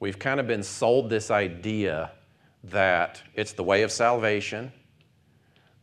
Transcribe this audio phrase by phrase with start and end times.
[0.00, 2.10] we've kind of been sold this idea
[2.64, 4.72] that it's the way of salvation.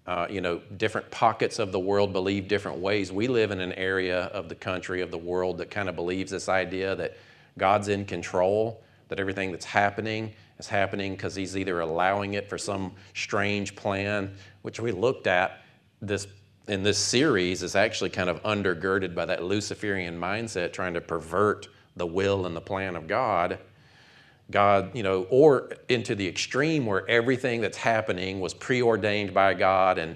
[0.06, 3.12] Uh, you know, different pockets of the world believe different ways.
[3.12, 6.32] We live in an area of the country, of the world, that kind of believes
[6.32, 7.18] this idea that
[7.58, 12.58] God's in control, that everything that's happening is happening because He's either allowing it for
[12.58, 15.62] some strange plan, which we looked at
[16.02, 16.28] this
[16.68, 21.70] in this series is actually kind of undergirded by that Luciferian mindset trying to pervert
[21.96, 23.58] the will and the plan of God.
[24.50, 29.98] God, you know, or into the extreme where everything that's happening was preordained by God
[29.98, 30.16] and,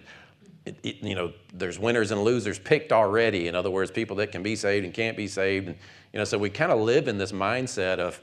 [0.66, 3.48] it, it, you know, there's winners and losers picked already.
[3.48, 5.68] In other words, people that can be saved and can't be saved.
[5.68, 5.76] And,
[6.14, 8.20] you know, so we kind of live in this mindset of,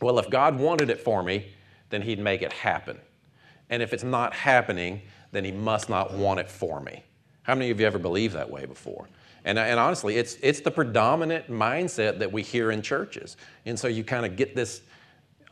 [0.00, 1.52] well, if God wanted it for me,
[1.90, 2.98] then He'd make it happen.
[3.68, 7.04] And if it's not happening, then He must not want it for me.
[7.42, 9.08] How many of you ever believed that way before?
[9.44, 13.36] And, and honestly, it's, it's the predominant mindset that we hear in churches.
[13.64, 14.82] And so you kind of get this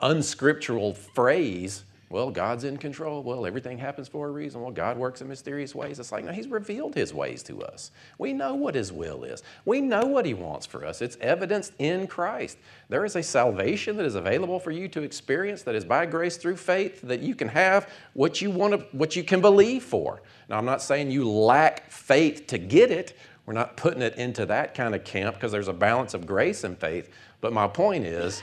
[0.01, 3.23] unscriptural phrase, well, God's in control.
[3.23, 4.63] Well, everything happens for a reason.
[4.63, 5.99] Well, God works in mysterious ways.
[5.99, 7.91] It's like, no, He's revealed His ways to us.
[8.17, 11.03] We know what His will is, we know what He wants for us.
[11.03, 12.57] It's evidenced in Christ.
[12.89, 16.39] There is a salvation that is available for you to experience that is by grace
[16.39, 20.23] through faith that you can have what you want to, what you can believe for.
[20.49, 23.19] Now, I'm not saying you lack faith to get it.
[23.45, 26.65] We're not putting it into that kind of camp because there's a balance of grace
[26.65, 27.11] and faith.
[27.43, 28.43] But my point is,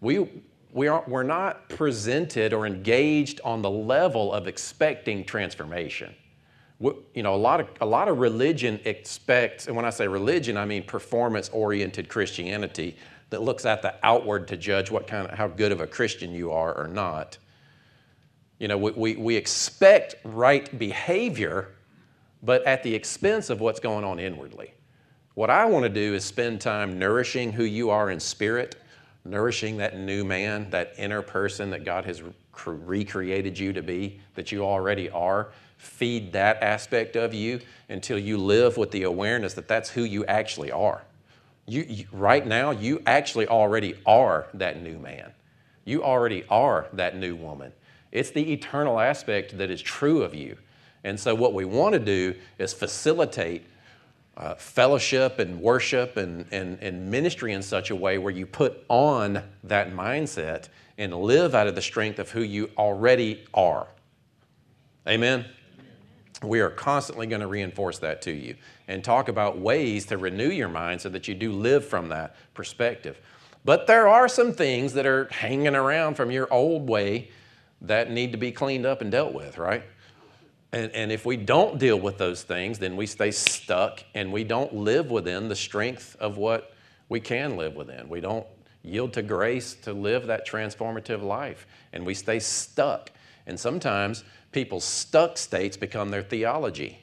[0.00, 0.28] we,
[0.78, 6.14] we are, we're not presented or engaged on the level of expecting transformation.
[6.78, 10.06] We, you know, a lot, of, a lot of religion expects, and when I say
[10.06, 12.96] religion, I mean performance oriented Christianity
[13.30, 16.30] that looks at the outward to judge what kind of, how good of a Christian
[16.32, 17.38] you are or not.
[18.60, 21.74] You know, we, we, we expect right behavior,
[22.44, 24.72] but at the expense of what's going on inwardly.
[25.34, 28.76] What I want to do is spend time nourishing who you are in spirit
[29.28, 32.22] nourishing that new man, that inner person that God has
[32.66, 35.48] recreated you to be, that you already are.
[35.76, 40.24] Feed that aspect of you until you live with the awareness that that's who you
[40.26, 41.02] actually are.
[41.66, 45.32] You, you, right now, you actually already are that new man.
[45.84, 47.72] You already are that new woman.
[48.10, 50.56] It's the eternal aspect that is true of you.
[51.04, 53.66] And so, what we want to do is facilitate
[54.38, 58.84] uh, fellowship and worship and, and, and ministry in such a way where you put
[58.88, 63.88] on that mindset and live out of the strength of who you already are.
[65.08, 65.44] Amen?
[66.42, 68.54] We are constantly going to reinforce that to you
[68.86, 72.36] and talk about ways to renew your mind so that you do live from that
[72.54, 73.20] perspective.
[73.64, 77.30] But there are some things that are hanging around from your old way
[77.80, 79.82] that need to be cleaned up and dealt with, right?
[80.72, 84.44] And, and if we don't deal with those things, then we stay stuck and we
[84.44, 86.72] don't live within the strength of what
[87.08, 88.08] we can live within.
[88.08, 88.46] We don't
[88.82, 91.66] yield to grace to live that transformative life.
[91.92, 93.10] And we stay stuck.
[93.46, 96.98] And sometimes people's stuck states become their theology.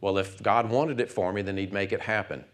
[0.00, 2.44] Well, if God wanted it for me, then He'd make it happen.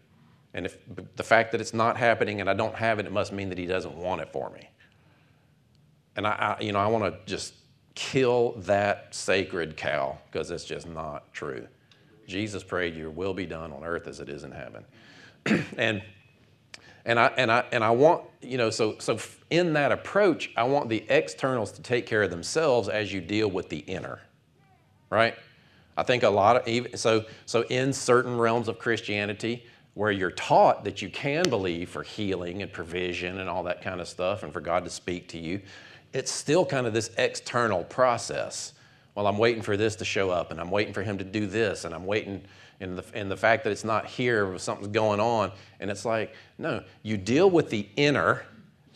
[0.53, 0.77] And if
[1.15, 3.57] the fact that it's not happening and I don't have it, it must mean that
[3.57, 4.69] He doesn't want it for me.
[6.15, 7.53] And I, I you know, I want to just
[7.97, 11.67] kill that sacred cow because it's just not true.
[12.27, 14.85] Jesus prayed, Your will be done on earth as it is in heaven.
[15.77, 16.03] and
[17.03, 19.17] and I, and, I, and I want, you know, so, so
[19.49, 23.49] in that approach, I want the externals to take care of themselves as you deal
[23.49, 24.19] with the inner,
[25.09, 25.33] right?
[25.95, 30.31] I think a lot of, even, so, so in certain realms of Christianity, where you're
[30.31, 34.43] taught that you can believe for healing and provision and all that kind of stuff
[34.43, 35.61] and for God to speak to you,
[36.13, 38.73] it's still kind of this external process.
[39.15, 41.47] Well, I'm waiting for this to show up, and I'm waiting for him to do
[41.47, 42.43] this, and I'm waiting,
[42.79, 45.51] in the, in the fact that it's not here, something's going on.
[45.79, 48.45] And it's like, no, you deal with the inner,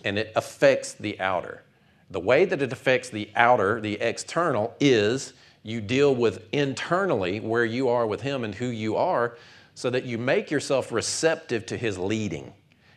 [0.05, 1.63] and it affects the outer.
[2.11, 5.33] The way that it affects the outer, the external, is
[5.63, 9.37] you deal with internally where you are with him and who you are,
[9.73, 12.53] so that you make yourself receptive to his leading.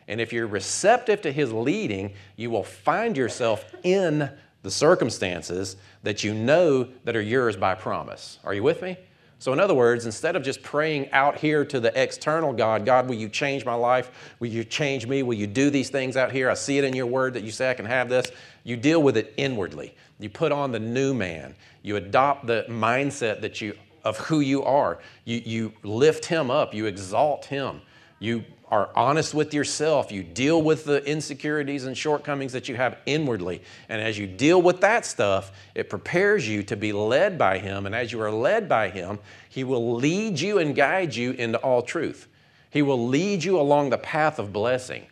[0.07, 4.29] And if you're receptive to His leading, you will find yourself in
[4.61, 8.39] the circumstances that you know that are yours by promise.
[8.43, 8.97] Are you with me?
[9.37, 13.07] So, in other words, instead of just praying out here to the external God, God,
[13.07, 14.35] will you change my life?
[14.39, 15.23] Will you change me?
[15.23, 16.49] Will you do these things out here?
[16.49, 18.31] I see it in your word that you say I can have this.
[18.63, 19.95] You deal with it inwardly.
[20.19, 21.53] You put on the new man.
[21.83, 24.99] You adopt the mindset that you of who you are.
[25.25, 26.73] You, you lift him up.
[26.73, 27.81] You exalt him.
[28.19, 30.11] You are honest with yourself.
[30.11, 33.61] You deal with the insecurities and shortcomings that you have inwardly.
[33.89, 37.85] And as you deal with that stuff, it prepares you to be led by Him.
[37.85, 39.19] And as you are led by Him,
[39.49, 42.27] He will lead you and guide you into all truth.
[42.71, 45.05] He will lead you along the path of blessing.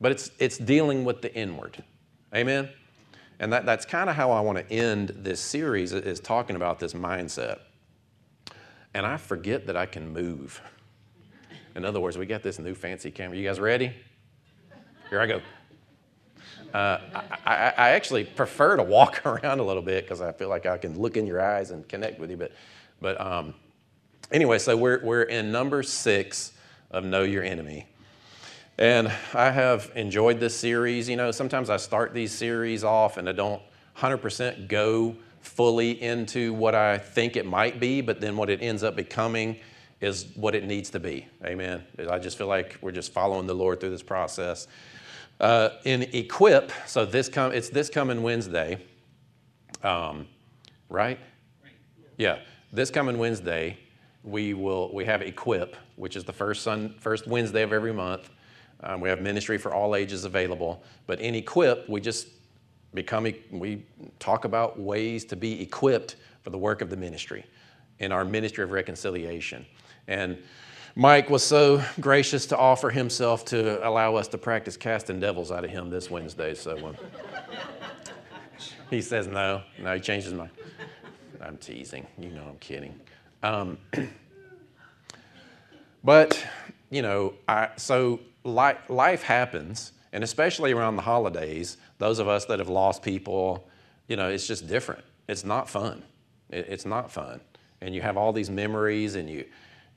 [0.00, 1.82] But it's, it's dealing with the inward.
[2.34, 2.70] Amen?
[3.40, 6.78] And that, that's kind of how I want to end this series is talking about
[6.78, 7.58] this mindset.
[8.94, 10.60] And I forget that I can move.
[11.76, 13.36] In other words, we got this new fancy camera.
[13.36, 13.92] You guys ready?
[15.08, 15.40] Here I go.
[16.74, 17.00] Uh,
[17.44, 20.78] I, I, actually prefer to walk around a little bit because I feel like I
[20.78, 22.36] can look in your eyes and connect with you.
[22.36, 22.52] But,
[23.00, 23.54] but um,
[24.30, 26.52] anyway, so we're, we're in number six
[26.92, 27.86] of Know Your Enemy.
[28.78, 31.08] And I have enjoyed this series.
[31.08, 33.60] You know, sometimes I start these series off and I don't
[33.98, 38.84] 100% go fully into what I think it might be, but then what it ends
[38.84, 39.56] up becoming
[40.00, 41.26] is what it needs to be.
[41.44, 41.82] Amen.
[42.10, 44.66] I just feel like we're just following the Lord through this process.
[45.38, 48.78] Uh, in Equip, so this come it's this coming Wednesday,
[49.82, 50.26] um,
[50.88, 51.18] right?
[52.18, 52.40] Yeah,
[52.72, 53.78] this coming Wednesday,
[54.22, 58.28] we will we have Equip, which is the first sun, first Wednesday of every month.
[58.82, 62.28] Um, we have ministry for all ages available, but in Equip, we just
[62.92, 63.86] become we
[64.18, 67.44] talk about ways to be equipped for the work of the ministry
[67.98, 69.64] in our ministry of reconciliation.
[70.08, 70.38] And
[70.96, 75.64] Mike was so gracious to offer himself to allow us to practice casting devils out
[75.64, 76.54] of him this Wednesday.
[76.54, 76.92] So uh,
[78.90, 79.62] he says no.
[79.78, 80.38] No, he changes my.
[80.38, 80.50] Mind.
[81.40, 82.06] I'm teasing.
[82.18, 83.00] You know I'm kidding.
[83.42, 83.78] Um,
[86.04, 86.44] but,
[86.90, 92.44] you know, I, so life, life happens, and especially around the holidays, those of us
[92.46, 93.68] that have lost people,
[94.08, 95.04] you know, it's just different.
[95.28, 96.02] It's not fun.
[96.50, 97.40] It, it's not fun.
[97.80, 99.46] And you have all these memories and you,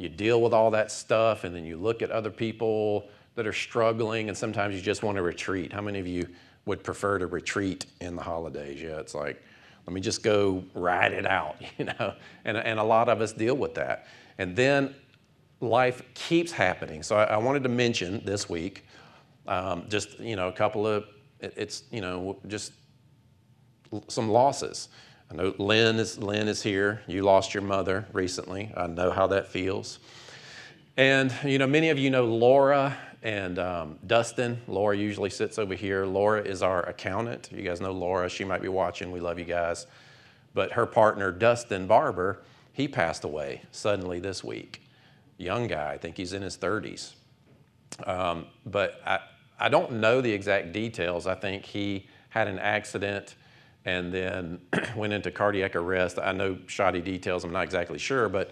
[0.03, 3.53] you deal with all that stuff, and then you look at other people that are
[3.53, 5.73] struggling, and sometimes you just want to retreat.
[5.73, 6.27] How many of you
[6.65, 8.81] would prefer to retreat in the holidays?
[8.81, 9.41] Yeah, it's like,
[9.87, 12.13] let me just go ride it out, you know?
[12.45, 14.07] And, and a lot of us deal with that.
[14.37, 14.95] And then
[15.59, 17.03] life keeps happening.
[17.03, 18.85] So I, I wanted to mention this week
[19.47, 21.05] um, just, you know, a couple of,
[21.39, 22.73] it, it's, you know, just
[24.07, 24.89] some losses.
[25.33, 27.01] I know Lynn is, Lynn is here.
[27.07, 28.71] You lost your mother recently.
[28.77, 29.97] I know how that feels.
[30.95, 34.61] And, you know, many of you know Laura and um, Dustin.
[34.67, 36.05] Laura usually sits over here.
[36.05, 37.49] Laura is our accountant.
[37.51, 38.29] You guys know Laura.
[38.29, 39.11] She might be watching.
[39.11, 39.87] We love you guys.
[40.53, 44.83] But her partner, Dustin Barber, he passed away suddenly this week.
[45.37, 47.13] Young guy, I think he's in his 30s.
[48.05, 49.19] Um, but I,
[49.59, 51.25] I don't know the exact details.
[51.25, 53.33] I think he had an accident
[53.85, 54.59] and then
[54.95, 56.19] went into cardiac arrest.
[56.19, 58.51] I know shoddy details, I'm not exactly sure, but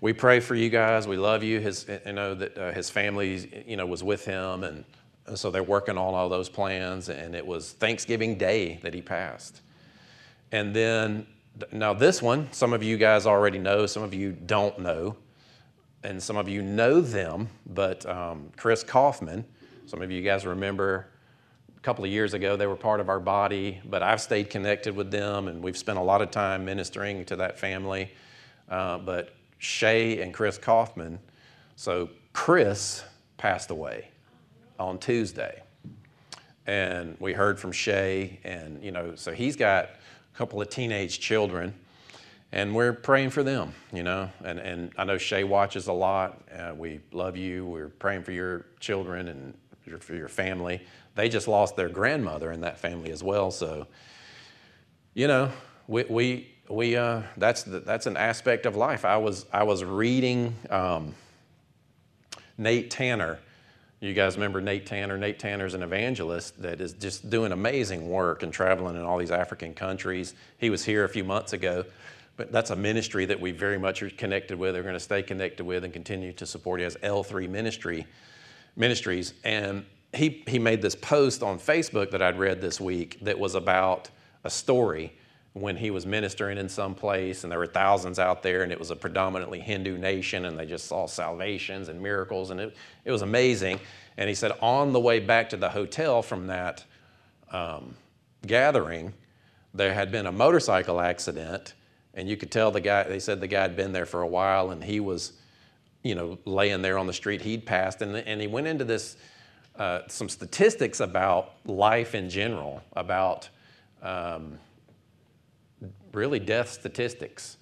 [0.00, 1.08] we pray for you guys.
[1.08, 1.60] We love you.
[1.60, 4.84] His, you know that uh, his family, you know, was with him, and,
[5.34, 7.08] so they're working on all those plans.
[7.08, 9.62] And it was Thanksgiving Day that he passed.
[10.52, 11.26] And then
[11.72, 15.16] now this one, some of you guys already know, some of you don't know,
[16.02, 17.48] and some of you know them.
[17.64, 19.46] But um, Chris Kaufman,
[19.86, 21.08] some of you guys remember
[21.84, 22.56] couple of years ago.
[22.56, 25.98] They were part of our body, but I've stayed connected with them, and we've spent
[25.98, 28.10] a lot of time ministering to that family.
[28.70, 31.18] Uh, but Shay and Chris Kaufman,
[31.76, 33.04] so Chris
[33.36, 34.08] passed away
[34.80, 35.62] on Tuesday.
[36.66, 41.20] And we heard from Shay, and you know, so he's got a couple of teenage
[41.20, 41.74] children,
[42.50, 44.30] and we're praying for them, you know.
[44.42, 46.40] And, and I know Shay watches a lot.
[46.50, 47.66] Uh, we love you.
[47.66, 49.54] We're praying for your children and
[50.00, 50.80] for your family
[51.14, 53.50] they just lost their grandmother in that family as well.
[53.50, 53.86] So,
[55.14, 55.50] you know,
[55.86, 59.04] we, we, we uh, that's, the, that's an aspect of life.
[59.04, 61.14] I was, I was reading um,
[62.58, 63.38] Nate Tanner.
[64.00, 65.16] You guys remember Nate Tanner?
[65.16, 69.18] Nate Tanner is an evangelist that is just doing amazing work and traveling in all
[69.18, 70.34] these African countries.
[70.58, 71.84] He was here a few months ago,
[72.36, 74.74] but that's a ministry that we very much are connected with.
[74.74, 76.80] They're going to stay connected with and continue to support.
[76.80, 78.06] Has L3 Ministry
[78.76, 83.38] Ministries, and he, he made this post on Facebook that I'd read this week that
[83.38, 84.10] was about
[84.44, 85.12] a story
[85.54, 88.78] when he was ministering in some place and there were thousands out there and it
[88.78, 93.12] was a predominantly Hindu nation and they just saw salvations and miracles and it, it
[93.12, 93.78] was amazing.
[94.16, 96.84] And he said on the way back to the hotel from that
[97.52, 97.94] um,
[98.46, 99.12] gathering,
[99.72, 101.74] there had been a motorcycle accident
[102.14, 104.26] And you could tell the guy, they said the guy had been there for a
[104.26, 105.32] while and he was,
[106.02, 107.42] you know, laying there on the street.
[107.42, 109.16] He'd passed and, and he went into this,
[109.78, 113.48] uh, some statistics about life in general, about
[114.02, 114.58] um,
[116.12, 117.56] really death statistics.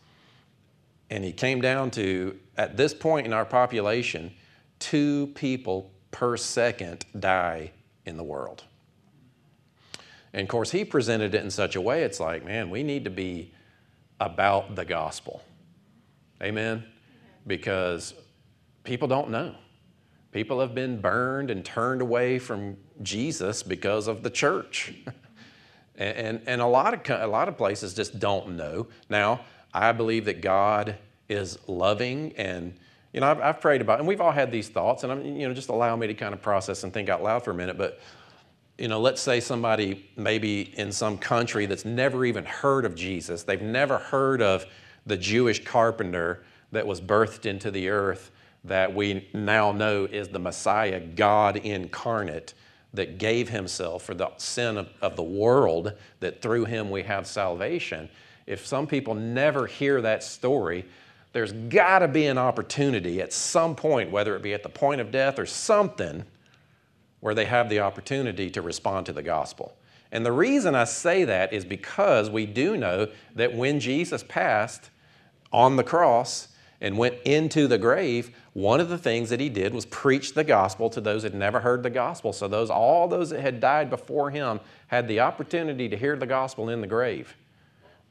[1.11, 4.33] And he came down to, at this point in our population,
[4.79, 7.73] two people per second die
[8.05, 8.65] in the world.
[10.33, 13.05] And of course, he presented it in such a way, it's like, man, we need
[13.05, 13.53] to be
[14.21, 15.43] about the gospel.
[16.43, 16.85] Amen?
[17.47, 18.15] Because
[18.85, 19.55] people don't know.
[20.33, 24.95] People have been burned and turned away from Jesus because of the church.
[25.97, 28.89] and, and, and, a, lot of, a lot of places just don't know.
[29.11, 29.43] Now,
[29.75, 30.97] I believe that God
[31.29, 32.75] is loving and
[33.13, 35.47] you know, I've, I've prayed about, and we've all had these thoughts, and I'm, you
[35.47, 37.77] know, just allow me to kind of process and think out loud for a minute.
[37.77, 38.01] But
[38.79, 43.43] you know, let's say somebody maybe in some country that's never even heard of Jesus,
[43.43, 44.65] they've never heard of
[45.05, 48.31] the Jewish carpenter that was birthed into the earth
[48.65, 52.55] that we now know is the Messiah, God incarnate,
[52.95, 57.27] that gave himself for the sin of, of the world, that through him we have
[57.27, 58.09] salvation.
[58.47, 60.85] If some people never hear that story,
[61.33, 65.01] there's got to be an opportunity at some point, whether it be at the point
[65.01, 66.25] of death or something,
[67.21, 69.75] where they have the opportunity to respond to the gospel.
[70.11, 74.91] And the reason I say that is because we do know that when Jesus passed
[75.51, 76.49] on the cross
[76.83, 80.45] and went into the grave, one of the things that he did was preach the
[80.45, 82.33] gospel to those that never heard the gospel.
[82.33, 86.27] So those all those that had died before him had the opportunity to hear the
[86.27, 87.35] gospel in the grave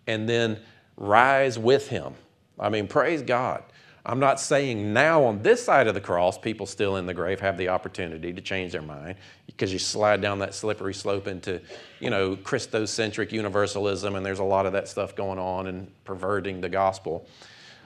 [0.08, 0.58] and then
[0.96, 2.16] rise with him.
[2.58, 3.62] I mean, praise God.
[4.04, 7.40] I'm not saying now on this side of the cross, people still in the grave
[7.42, 11.62] have the opportunity to change their mind because you slide down that slippery slope into,
[12.00, 16.62] you know, Christocentric universalism, and there's a lot of that stuff going on and perverting
[16.62, 17.28] the gospel.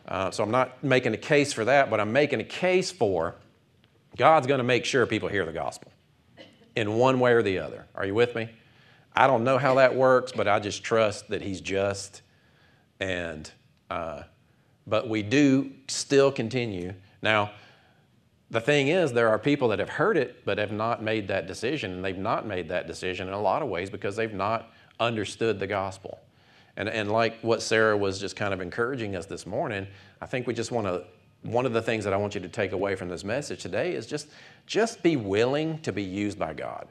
[0.07, 3.35] Uh, so I'm not making a case for that, but I'm making a case for
[4.17, 5.91] God's going to make sure people hear the gospel
[6.75, 7.88] in one way or the other.
[7.95, 8.50] Are you with me?
[9.15, 12.21] I don't know how that works, but I just trust that He's just
[13.00, 13.50] and.
[13.89, 14.24] Uh,
[14.88, 16.93] but we do still continue.
[17.21, 17.51] Now,
[18.51, 21.47] the thing is, there are people that have heard it but have not made that
[21.47, 24.71] decision, and they've not made that decision in a lot of ways because they've not
[25.00, 26.19] understood the gospel.
[26.77, 29.88] And, and like what Sarah was just kind of encouraging us this morning,
[30.22, 31.03] I think we just want to,
[31.44, 33.94] one of the things that I want you to take away from this message today
[33.94, 34.27] is just,
[34.65, 36.88] just be willing to be used by God,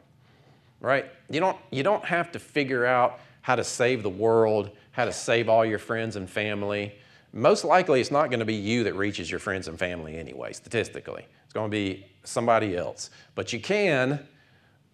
[0.81, 1.07] right?
[1.29, 5.13] You don't, you don't have to figure out how to save the world, how to
[5.13, 6.95] save all your friends and family,
[7.35, 10.53] most likely it's not going to be you that reaches your friends and family anyway,
[10.53, 11.27] statistically.
[11.45, 13.11] It's going to be somebody else.
[13.35, 14.21] But you can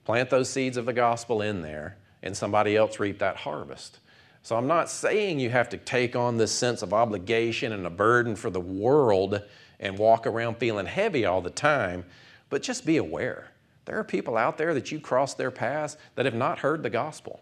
[0.06, 3.98] plant those seeds of the gospel in there and somebody else reap that harvest.
[4.42, 7.90] So I'm not saying you have to take on this sense of obligation and a
[7.90, 9.42] burden for the world
[9.78, 12.04] and walk around feeling heavy all the time,
[12.48, 13.48] but just be aware.
[13.84, 16.90] There are people out there that you cross their paths that have not heard the
[16.90, 17.40] gospel.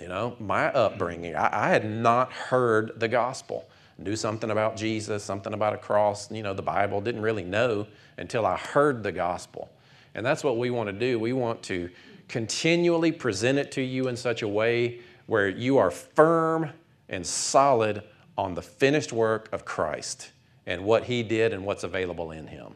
[0.00, 3.66] You know, my upbringing, I, I had not heard the gospel
[4.00, 7.86] knew something about Jesus, something about a cross, you know, the Bible, didn't really know
[8.16, 9.70] until I heard the gospel.
[10.14, 11.18] And that's what we want to do.
[11.18, 11.90] We want to
[12.28, 16.68] continually present it to you in such a way where you are firm
[17.08, 18.02] and solid
[18.36, 20.32] on the finished work of Christ
[20.66, 22.74] and what He did and what's available in Him.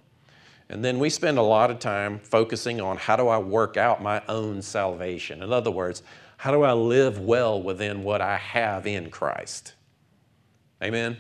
[0.68, 4.00] And then we spend a lot of time focusing on how do I work out
[4.00, 5.42] my own salvation?
[5.42, 6.04] In other words,
[6.37, 9.75] how do I live well within what I have in Christ?
[10.80, 11.16] Amen?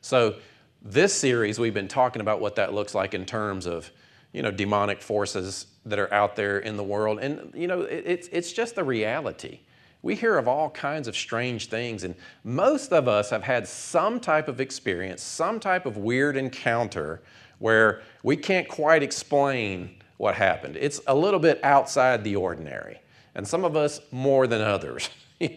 [0.00, 0.36] So,
[0.80, 3.90] this series, we've been talking about what that looks like in terms of,
[4.32, 7.18] you know, demonic forces that are out there in the world.
[7.18, 9.60] And, you know, it, it's, it's just the reality.
[10.06, 14.20] We hear of all kinds of strange things, and most of us have had some
[14.20, 17.22] type of experience, some type of weird encounter
[17.58, 20.76] where we can't quite explain what happened.
[20.76, 23.00] It's a little bit outside the ordinary,
[23.34, 25.10] and some of us more than others.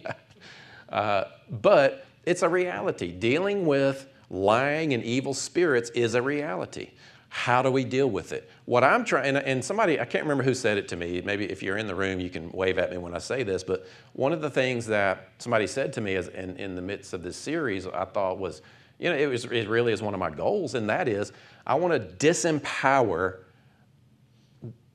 [0.90, 3.12] uh, but it's a reality.
[3.12, 6.90] Dealing with lying and evil spirits is a reality.
[7.32, 8.50] How do we deal with it?
[8.66, 11.22] What I'm trying, and somebody, I can't remember who said it to me.
[11.22, 13.64] Maybe if you're in the room, you can wave at me when I say this.
[13.64, 17.14] But one of the things that somebody said to me is in, in the midst
[17.14, 18.64] of this series, I thought was,
[18.98, 21.32] you know, it, was, it really is one of my goals, and that is
[21.68, 23.42] I want to disempower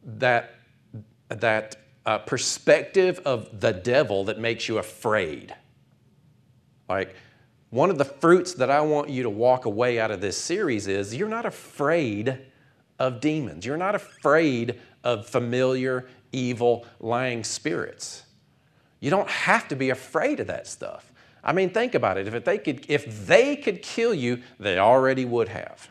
[0.03, 0.55] that,
[1.29, 5.55] that uh, perspective of the devil that makes you afraid.
[6.89, 7.15] Like,
[7.75, 10.87] one of the fruits that I want you to walk away out of this series
[10.87, 12.39] is you're not afraid
[13.01, 13.67] of demons.
[13.67, 18.23] You're not afraid of familiar, evil, lying spirits.
[19.01, 21.11] You don't have to be afraid of that stuff.
[21.43, 22.33] I mean, think about it.
[22.33, 25.91] If they could, if they could kill you, they already would have.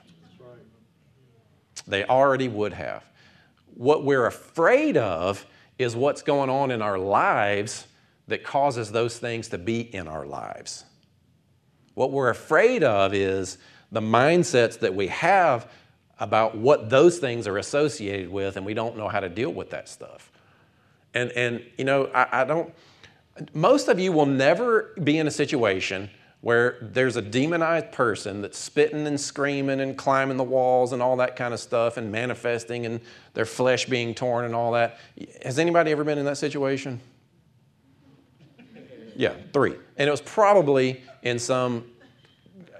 [1.86, 3.04] They already would have.
[3.74, 5.46] What we're afraid of
[5.78, 7.88] is what's going on in our lives
[8.30, 10.86] that causes those things to be in our lives.
[11.96, 13.58] What we're afraid of is
[13.92, 15.70] the mindsets that we have
[16.20, 19.70] about what those things are associated with, and we don't know how to deal with
[19.72, 20.32] that stuff.
[21.14, 22.74] And, and you know, I, I don't,
[23.54, 26.10] most of you will never be in a situation
[26.42, 31.16] where there's a demonized person that's spitting and screaming and climbing the walls and all
[31.16, 33.00] that kind of stuff and manifesting and
[33.34, 35.00] their flesh being torn and all that.
[35.46, 37.00] Has anybody ever been in that situation?
[39.16, 39.76] Yeah, three.
[39.98, 41.86] And it was probably in some,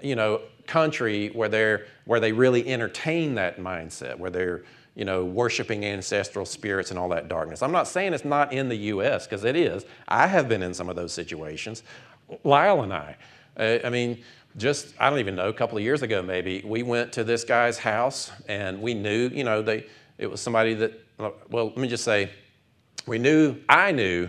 [0.02, 4.62] you know, country where they're where they really entertain that mindset, where they're
[4.94, 7.62] you know worshiping ancestral spirits and all that darkness.
[7.62, 9.26] I'm not saying it's not in the U.S.
[9.26, 9.84] because it is.
[10.08, 11.82] I have been in some of those situations.
[12.44, 13.16] Lyle and I.
[13.56, 14.22] Uh, I mean,
[14.56, 15.48] just I don't even know.
[15.48, 19.28] A couple of years ago, maybe we went to this guy's house and we knew,
[19.28, 19.86] you know, they
[20.18, 21.00] it was somebody that.
[21.18, 22.30] Well, let me just say,
[23.06, 23.56] we knew.
[23.68, 24.28] I knew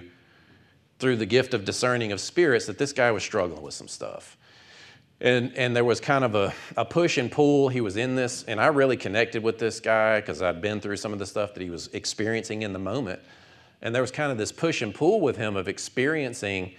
[0.99, 4.37] through the gift of discerning of spirits that this guy was struggling with some stuff.
[5.21, 7.69] And, and there was kind of a, a push and pull.
[7.69, 10.97] He was in this, and I really connected with this guy because I'd been through
[10.97, 13.21] some of the stuff that he was experiencing in the moment.
[13.81, 16.73] And there was kind of this push and pull with him of experiencing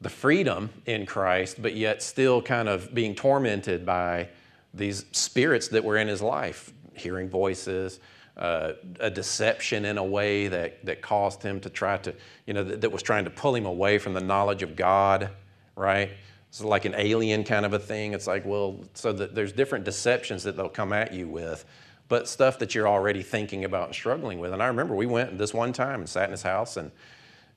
[0.00, 4.28] the freedom in Christ, but yet still kind of being tormented by
[4.74, 8.00] these spirits that were in his life, hearing voices,
[8.38, 12.14] uh, a deception in a way that, that caused him to try to,
[12.46, 15.30] you know, that, that was trying to pull him away from the knowledge of God,
[15.76, 16.10] right?
[16.48, 18.14] It's like an alien kind of a thing.
[18.14, 21.64] It's like, well, so there's different deceptions that they'll come at you with,
[22.08, 24.52] but stuff that you're already thinking about and struggling with.
[24.52, 26.90] And I remember we went this one time and sat in his house and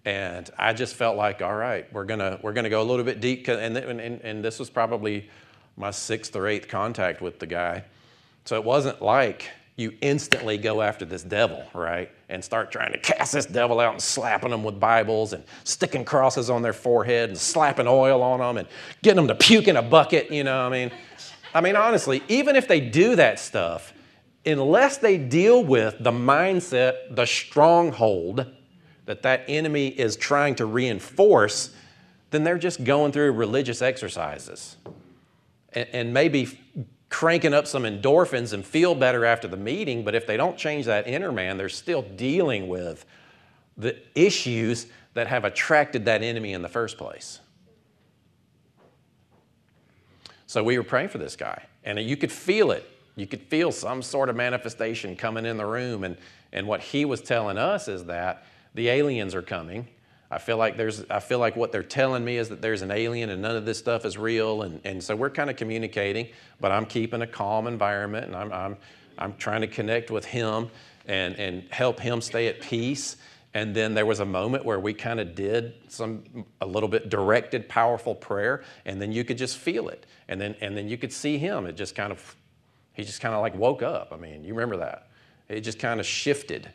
[0.04, 3.22] and I just felt like, all right, we're gonna we're gonna go a little bit
[3.22, 3.48] deep.
[3.48, 5.30] And, and, and this was probably
[5.78, 7.84] my sixth or eighth contact with the guy,
[8.46, 9.50] so it wasn't like
[9.82, 12.10] you instantly go after this devil, right?
[12.30, 16.06] And start trying to cast this devil out and slapping them with Bibles and sticking
[16.06, 18.68] crosses on their forehead and slapping oil on them and
[19.02, 20.92] getting them to puke in a bucket, you know, what I mean,
[21.54, 23.94] I mean, honestly, even if they do that stuff,
[24.46, 28.46] unless they deal with the mindset, the stronghold
[29.06, 31.72] that that enemy is trying to reinforce,
[32.30, 34.78] then they're just going through religious exercises
[35.74, 36.60] and, maybe
[37.12, 40.86] cranking up some endorphins and feel better after the meeting, but if they don't change
[40.86, 43.06] that inner man, they're still dealing with
[43.78, 47.42] the issues that have attracted that enemy in the first place.
[50.48, 52.90] So we were praying for this guy, and you could feel it.
[53.18, 56.06] You could feel some sort of manifestation coming in the room.
[56.06, 56.16] And,
[56.54, 59.88] and what he was telling us is that the aliens are coming
[60.32, 62.90] I feel like there's I feel like what they're telling me is that there's an
[62.90, 66.30] alien and none of this stuff is real and, and so we're kind of communicating,
[66.62, 68.78] but I'm keeping a calm environment and I'm I'm
[69.18, 70.70] I'm trying to connect with him
[71.06, 73.18] and, and help him stay at peace.
[73.54, 77.10] And then there was a moment where we kind of did some a little bit
[77.10, 80.06] directed, powerful prayer, and then you could just feel it.
[80.30, 81.66] And then and then you could see him.
[81.66, 82.38] It just kind of
[82.94, 84.14] he just kind of like woke up.
[84.14, 85.10] I mean, you remember that.
[85.50, 86.70] It just kind of shifted.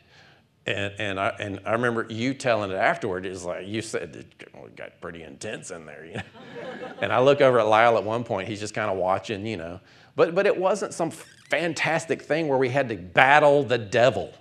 [0.67, 4.75] And, and, I, and I remember you telling it afterward, is like, you said it
[4.75, 6.21] got pretty intense in there, you know.
[7.01, 9.55] and I look over at Lyle at one point, he's just kind of watching, you
[9.55, 9.79] know.
[10.17, 14.33] But, but it wasn't some fantastic thing where we had to battle the devil.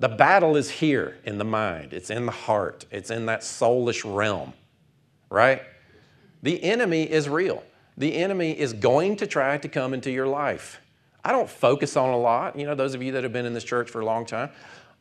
[0.00, 4.02] The battle is here in the mind, it's in the heart, it's in that soulish
[4.04, 4.54] realm,
[5.28, 5.62] right?
[6.42, 7.62] The enemy is real.
[7.96, 10.80] The enemy is going to try to come into your life.
[11.22, 12.58] I don't focus on a lot.
[12.58, 14.50] You know, those of you that have been in this church for a long time,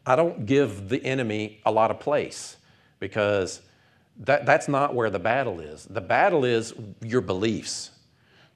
[0.06, 2.58] I don't give the enemy a lot of place
[3.00, 3.62] because
[4.18, 5.86] that, that's not where the battle is.
[5.86, 7.92] The battle is your beliefs.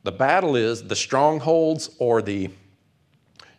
[0.03, 2.49] The battle is the strongholds or the,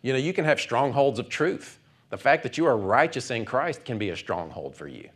[0.01, 1.79] you know, you can have strongholds of truth.
[2.09, 5.09] The fact that you are righteous in Christ can be a stronghold for you,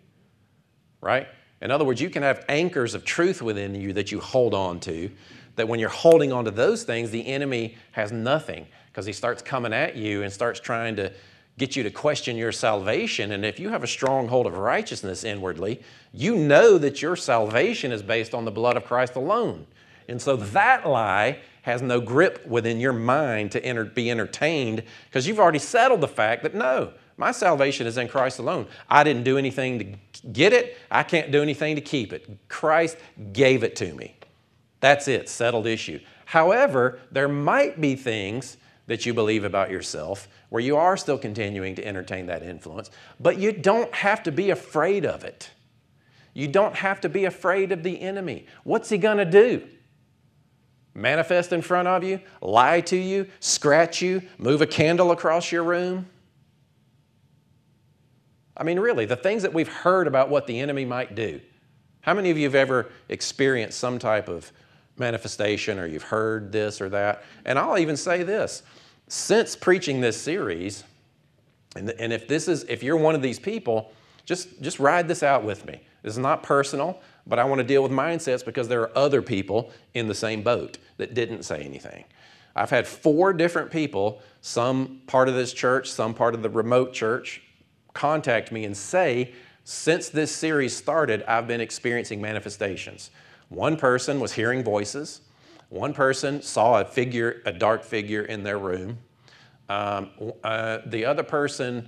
[1.02, 1.28] right?
[1.62, 4.80] In other words, you can have anchors of truth within you that you hold on
[4.82, 5.10] to,
[5.56, 9.42] that when you're holding on to those things, the enemy has nothing because he starts
[9.42, 11.12] coming at you and starts trying to
[11.58, 13.32] get you to question your salvation.
[13.32, 18.02] And if you have a stronghold of righteousness inwardly, you know that your salvation is
[18.02, 19.68] based on the blood of Christ alone.
[20.08, 25.28] And so that lie has no grip within your mind to enter, be entertained because
[25.28, 28.68] you've already settled the fact that no, my salvation is in Christ alone.
[28.90, 32.28] I didn't do anything to get it, I can't do anything to keep it.
[32.50, 32.98] Christ
[33.32, 34.16] gave it to me.
[34.82, 36.00] That's it, settled issue.
[36.26, 41.76] However, there might be things that you believe about yourself where you are still continuing
[41.76, 45.52] to entertain that influence, but you don't have to be afraid of it.
[46.34, 48.48] You don't have to be afraid of the enemy.
[48.64, 49.68] What's he going to do?
[50.96, 55.64] Manifest in front of you, lie to you, scratch you, move a candle across your
[55.64, 56.08] room?
[58.56, 61.42] I mean, really, the things that we've heard about what the enemy might do.
[62.02, 64.52] How many of you have ever experienced some type of
[64.98, 67.24] manifestation or you've heard this or that?
[67.46, 68.64] And I'll even say this
[69.08, 70.84] since preaching this series,
[71.76, 73.92] and, and if this is if you're one of these people,
[74.26, 75.82] just, just ride this out with me.
[76.02, 79.22] This is not personal, but I want to deal with mindsets because there are other
[79.22, 82.06] people in the same boat that didn't say anything.
[82.56, 86.94] I've had four different people, some part of this church, some part of the remote
[86.94, 87.42] church,
[87.94, 93.12] contact me and say, since this series started, I've been experiencing manifestations.
[93.54, 95.22] One person was hearing voices.
[95.70, 98.98] One person saw a figure, a dark figure in their room.
[99.70, 100.10] Um,
[100.44, 101.88] uh, the other person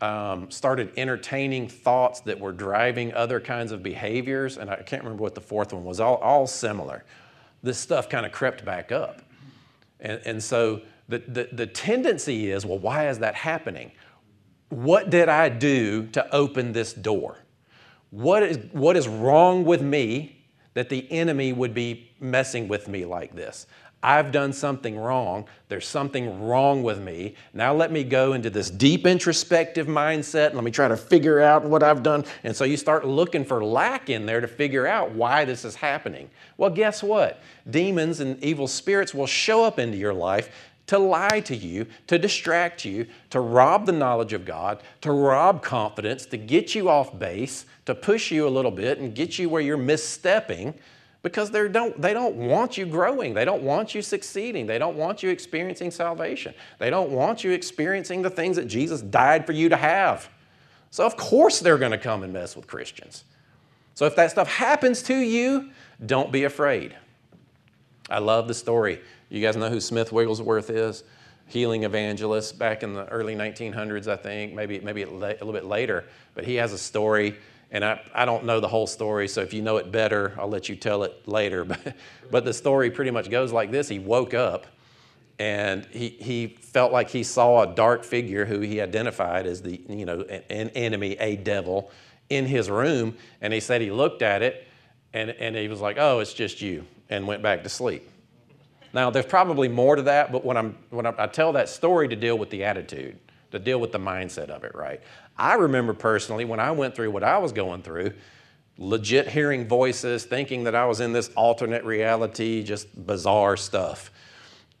[0.00, 5.22] um, started entertaining thoughts that were driving other kinds of behaviors, and I can't remember
[5.22, 7.04] what the fourth one was, all, all similar.
[7.62, 9.22] This stuff kind of crept back up.
[10.00, 13.92] And, and so the, the, the tendency is well, why is that happening?
[14.68, 17.38] What did I do to open this door?
[18.10, 20.41] What is, what is wrong with me
[20.74, 23.66] that the enemy would be messing with me like this?
[24.04, 25.46] I've done something wrong.
[25.68, 27.36] There's something wrong with me.
[27.54, 30.46] Now let me go into this deep introspective mindset.
[30.46, 32.24] And let me try to figure out what I've done.
[32.42, 35.76] And so you start looking for lack in there to figure out why this is
[35.76, 36.30] happening.
[36.56, 37.40] Well, guess what?
[37.70, 40.50] Demons and evil spirits will show up into your life
[40.92, 45.62] to lie to you, to distract you, to rob the knowledge of God, to rob
[45.62, 49.48] confidence, to get you off base, to push you a little bit and get you
[49.48, 50.74] where you're misstepping
[51.22, 53.32] because they don't, they don't want you growing.
[53.32, 54.66] They don't want you succeeding.
[54.66, 56.52] They don't want you experiencing salvation.
[56.78, 60.28] They don't want you experiencing the things that Jesus died for you to have.
[60.90, 63.24] So, of course, they're going to come and mess with Christians.
[63.94, 65.70] So, if that stuff happens to you,
[66.04, 66.94] don't be afraid.
[68.10, 69.00] I love the story.
[69.32, 71.04] You guys know who Smith Wigglesworth is?
[71.46, 76.04] Healing evangelist back in the early 1900s, I think, maybe, maybe a little bit later.
[76.34, 77.36] But he has a story
[77.70, 80.50] and I, I don't know the whole story, so if you know it better, I'll
[80.50, 81.64] let you tell it later.
[81.72, 81.96] But,
[82.30, 84.66] but the story pretty much goes like this He woke up
[85.38, 89.80] and he, he felt like he saw a dark figure who he identified as the
[89.88, 91.90] you know an enemy, a devil,
[92.28, 93.16] in his room.
[93.40, 94.68] And he said he looked at it
[95.14, 98.06] and, and he was like, oh, it's just you, and went back to sleep.
[98.92, 102.08] Now, there's probably more to that, but when, I'm, when I, I tell that story
[102.08, 103.18] to deal with the attitude,
[103.50, 105.00] to deal with the mindset of it, right?
[105.36, 108.12] I remember personally when I went through what I was going through,
[108.78, 114.10] legit hearing voices, thinking that I was in this alternate reality, just bizarre stuff.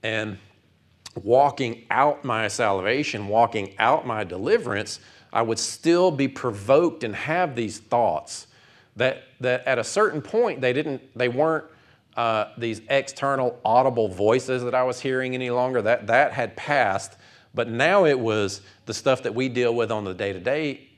[0.02, 0.38] And
[1.22, 5.00] walking out my salvation, walking out my deliverance,
[5.32, 8.46] I would still be provoked and have these thoughts
[8.96, 11.64] that, that at a certain point they didn't, they weren't
[12.16, 15.82] uh, these external audible voices that I was hearing any longer.
[15.82, 17.16] That, that had passed.
[17.54, 20.88] But now it was the stuff that we deal with on the day to day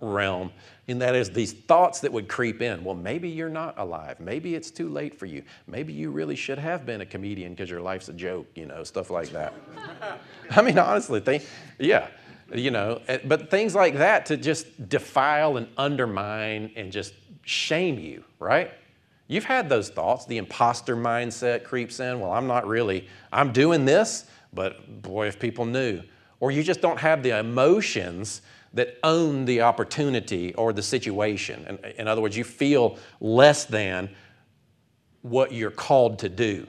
[0.00, 0.50] realm,
[0.88, 2.82] and that is these thoughts that would creep in.
[2.82, 4.18] Well, maybe you're not alive.
[4.18, 5.42] Maybe it's too late for you.
[5.66, 8.82] Maybe you really should have been a comedian because your life's a joke, you know,
[8.84, 9.54] stuff like that.
[10.50, 11.42] I mean, honestly,
[11.78, 12.08] yeah,
[12.52, 17.98] you know, eh, but things like that to just defile and undermine and just shame
[17.98, 18.72] you, right?
[19.30, 20.26] You've had those thoughts.
[20.26, 22.18] The imposter mindset creeps in.
[22.18, 26.02] Well, I'm not really, I'm doing this, but boy, if people knew.
[26.40, 28.42] Or you just don't have the emotions
[28.74, 31.64] that own the opportunity or the situation.
[31.68, 34.10] In, in other words, you feel less than
[35.22, 36.66] what you're called to do.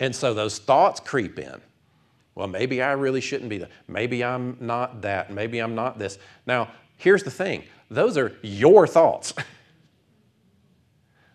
[0.00, 1.60] And so those thoughts creep in.
[2.34, 3.70] Well, maybe I really shouldn't be that.
[3.86, 5.30] Maybe I'm not that.
[5.30, 6.18] Maybe I'm not this.
[6.46, 9.34] Now, here's the thing those are your thoughts.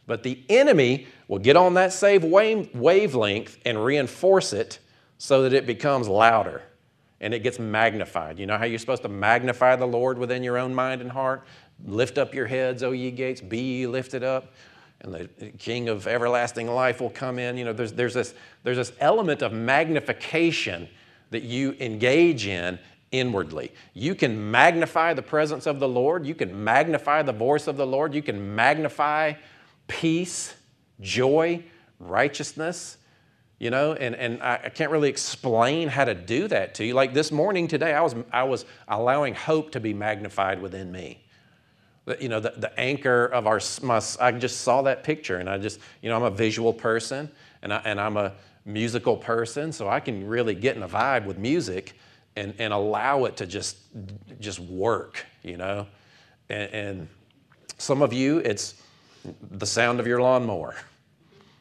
[0.05, 4.79] but the enemy will get on that same wavelength and reinforce it
[5.17, 6.61] so that it becomes louder
[7.21, 8.37] and it gets magnified.
[8.37, 11.45] You know how you're supposed to magnify the Lord within your own mind and heart?
[11.85, 14.53] Lift up your heads, O ye gates, be ye lifted up,
[14.99, 17.55] and the King of everlasting life will come in.
[17.55, 20.89] You know, there's, there's, this, there's this element of magnification
[21.31, 22.77] that you engage in
[23.13, 23.71] inwardly.
[23.93, 27.87] You can magnify the presence of the Lord, you can magnify the voice of the
[27.87, 29.33] Lord, you can magnify
[29.87, 30.53] peace,
[30.99, 31.63] joy,
[31.99, 32.97] righteousness
[33.59, 36.93] you know and, and I, I, can't really explain how to do that to you.
[36.93, 41.23] Like this morning today i was i was allowing hope to be magnified within me.
[42.19, 45.57] You know the, the anchor of our my, i just saw that picture and i
[45.57, 48.33] just you know i'm a visual person and, I, and i'm a
[48.65, 51.97] musical person so i can really get in a vibe with music
[52.35, 53.77] and, and allow it to just
[54.41, 55.85] just work you know?
[56.49, 57.07] And, and
[57.77, 58.75] Some of you, it's
[59.51, 60.75] the sound of your lawnmower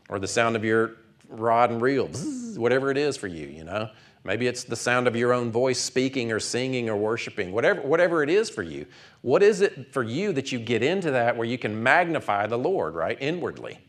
[0.09, 0.97] or the sound of your
[1.29, 2.09] rod and reel,
[2.57, 3.89] whatever it is for you, you know.
[4.25, 8.23] Maybe it's the sound of your own voice speaking or singing or worshiping, whatever, whatever
[8.23, 8.87] it is for you.
[9.23, 12.59] What is it for you that you get into that where you can magnify the
[12.59, 13.81] Lord, right, inwardly?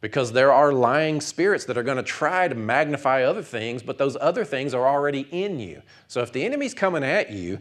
[0.00, 3.98] Because there are lying spirits that are going to try to magnify other things, but
[3.98, 5.82] those other things are already in you.
[6.08, 7.58] So if the enemy's coming at you,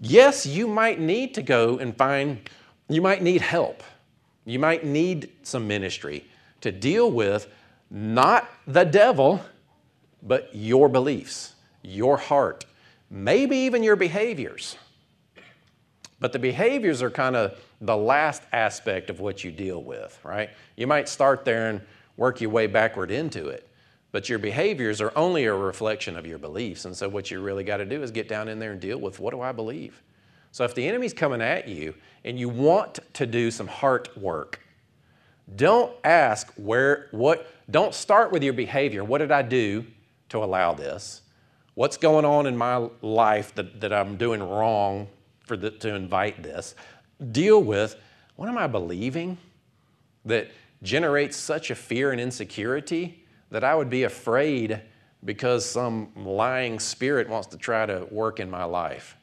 [0.00, 2.48] yes, you might need to go and find,
[2.88, 3.82] you might need help.
[4.48, 6.24] You might need some ministry
[6.62, 7.52] to deal with
[7.90, 9.42] not the devil
[10.22, 12.64] but your beliefs, your heart,
[13.10, 14.76] maybe even your behaviors.
[16.18, 20.50] But the behaviors are kind of the last aspect of what you deal with, right?
[20.76, 21.82] You might start there and
[22.16, 23.68] work your way backward into it,
[24.12, 26.86] but your behaviors are only a reflection of your beliefs.
[26.86, 28.98] And so, what you really got to do is get down in there and deal
[28.98, 30.02] with what do I believe?
[30.50, 31.94] So, if the enemy's coming at you
[32.28, 34.60] and you want to do some heart work,
[35.56, 39.02] don't ask where, what, don't start with your behavior.
[39.02, 39.84] What did I do?
[40.30, 41.22] to allow this?
[41.74, 45.08] What's going on in my life that, that I'm doing wrong
[45.40, 46.74] for the, to invite this?
[47.32, 47.96] Deal with
[48.36, 49.38] what am I believing
[50.24, 50.50] that
[50.82, 54.80] generates such a fear and insecurity that I would be afraid
[55.24, 59.16] because some lying spirit wants to try to work in my life.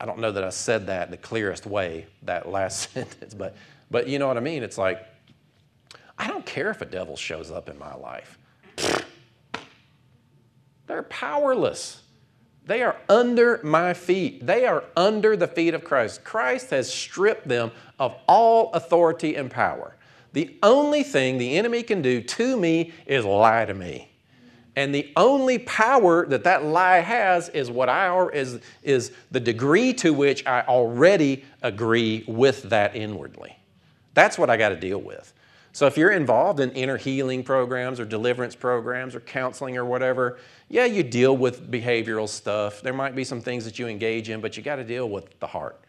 [0.00, 3.56] I don't know that I said that the clearest way, that last sentence, but,
[3.90, 4.62] but you know what I mean?
[4.62, 5.06] It's like,
[6.18, 8.38] I don't care if a devil shows up in my life.
[10.86, 12.02] They're powerless.
[12.64, 14.44] They are under my feet.
[14.46, 16.24] They are under the feet of Christ.
[16.24, 19.96] Christ has stripped them of all authority and power.
[20.32, 24.07] The only thing the enemy can do to me is lie to me.
[24.78, 29.92] And the only power that that lie has is what I is, is the degree
[29.94, 33.58] to which I already agree with that inwardly.
[34.14, 35.34] That's what I got to deal with.
[35.72, 40.38] So if you're involved in inner healing programs or deliverance programs or counseling or whatever,
[40.68, 42.80] yeah, you deal with behavioral stuff.
[42.80, 45.40] There might be some things that you engage in, but you got to deal with
[45.40, 45.80] the heart.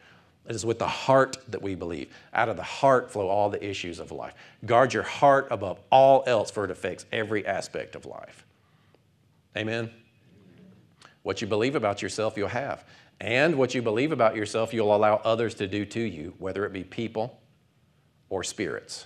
[0.48, 2.12] It is with the heart that we believe.
[2.34, 4.34] Out of the heart flow all the issues of life.
[4.66, 8.48] Guard your heart above all else, for it affects every aspect of life.
[9.58, 9.90] Amen?
[11.24, 12.86] What you believe about yourself, you'll have.
[13.20, 16.72] And what you believe about yourself, you'll allow others to do to you, whether it
[16.72, 17.40] be people
[18.30, 19.06] or spirits.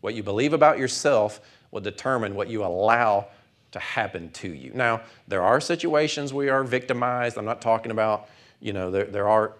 [0.00, 1.40] What you believe about yourself
[1.70, 3.28] will determine what you allow
[3.72, 4.72] to happen to you.
[4.74, 7.36] Now, there are situations we are victimized.
[7.36, 8.28] I'm not talking about,
[8.60, 9.54] you know, there, there are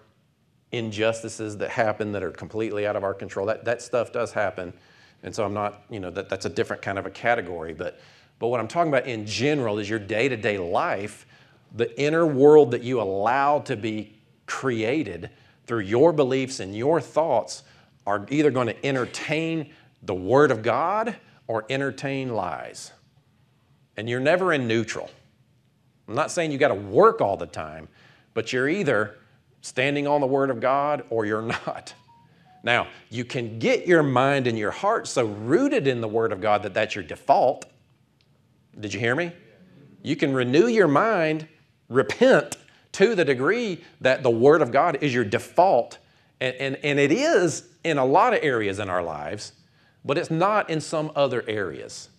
[0.71, 3.45] injustices that happen that are completely out of our control.
[3.45, 4.73] That, that stuff does happen.
[5.21, 7.73] And so I'm not, you know, that, that's a different kind of a category.
[7.73, 7.99] But,
[8.43, 11.25] but what I'm talking about in general is your day to day life,
[11.73, 15.29] the inner world that you allow to be created
[15.65, 17.63] through your beliefs and your thoughts
[18.05, 19.69] are either going to entertain
[20.01, 21.15] the Word of God
[21.47, 22.91] or entertain lies.
[23.95, 25.09] And you're never in neutral.
[26.09, 27.87] I'm not saying you got to work all the time,
[28.33, 29.19] but you're either
[29.61, 31.93] standing on the Word of God or you're not.
[32.61, 36.41] Now, you can get your mind and your heart so rooted in the Word of
[36.41, 37.67] God that that's your default.
[38.79, 39.31] Did you hear me?
[40.01, 41.47] You can renew your mind,
[41.89, 42.57] repent
[42.93, 45.97] to the degree that the Word of God is your default.
[46.41, 49.53] And, and, and it is in a lot of areas in our lives
[50.05, 52.09] but it's not in some other areas.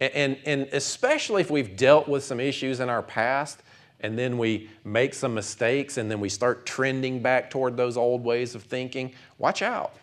[0.00, 3.62] And, and, and, especially if we've dealt with some issues in our past
[4.00, 8.24] and then we make some mistakes and then we start trending back toward those old
[8.24, 9.94] ways of thinking, watch out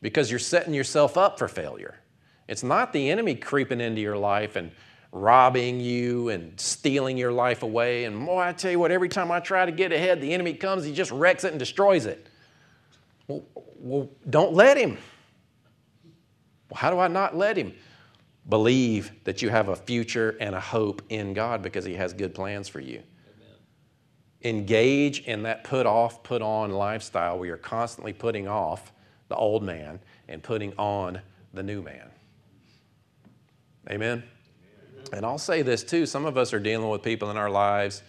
[0.00, 1.96] because you're setting yourself up for failure.
[2.48, 4.70] It's not the enemy creeping into your life and
[5.12, 8.04] robbing you and stealing your life away.
[8.04, 10.54] And boy, I tell you what, every time I try to get ahead, the enemy
[10.54, 12.26] comes, he just wrecks it and destroys it.
[13.28, 13.44] Well,
[13.76, 14.98] well don't let him.
[16.68, 17.74] Well, how do I not let him?
[18.48, 22.34] Believe that you have a future and a hope in God because he has good
[22.34, 23.02] plans for you.
[23.36, 23.56] Amen.
[24.42, 28.92] Engage in that put off, put on lifestyle where you're constantly putting off
[29.28, 31.20] the old man and putting on
[31.54, 32.10] the new man.
[33.90, 34.22] Amen?
[35.12, 38.02] And I'll say this too some of us are dealing with people in our lives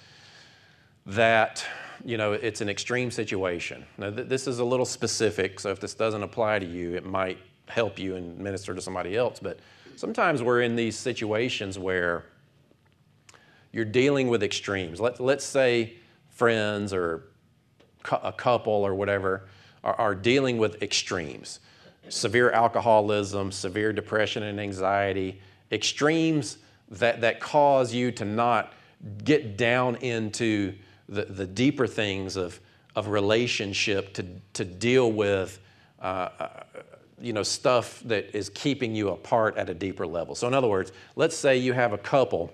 [1.06, 1.66] that
[2.04, 5.80] you know it's an extreme situation now th- this is a little specific so if
[5.80, 9.40] this doesn't apply to you it might help you and minister to somebody else.
[9.40, 9.60] But
[9.96, 12.26] sometimes we're in these situations where
[13.72, 15.00] you're dealing with extremes.
[15.02, 15.96] Let, let's say
[16.30, 17.28] friends or
[18.12, 19.48] a couple or whatever
[19.84, 21.60] are, are dealing with extremes
[22.08, 26.58] severe alcoholism, severe depression and anxiety, extremes
[26.90, 28.74] that, that cause you to not
[29.24, 30.74] get down into
[31.08, 32.60] the, the deeper things of,
[32.96, 35.60] of relationship to, to deal with
[36.02, 36.50] uh, uh,
[37.20, 40.36] you know, stuff that is keeping you apart at a deeper level.
[40.36, 42.54] So, in other words, let's say you have a couple,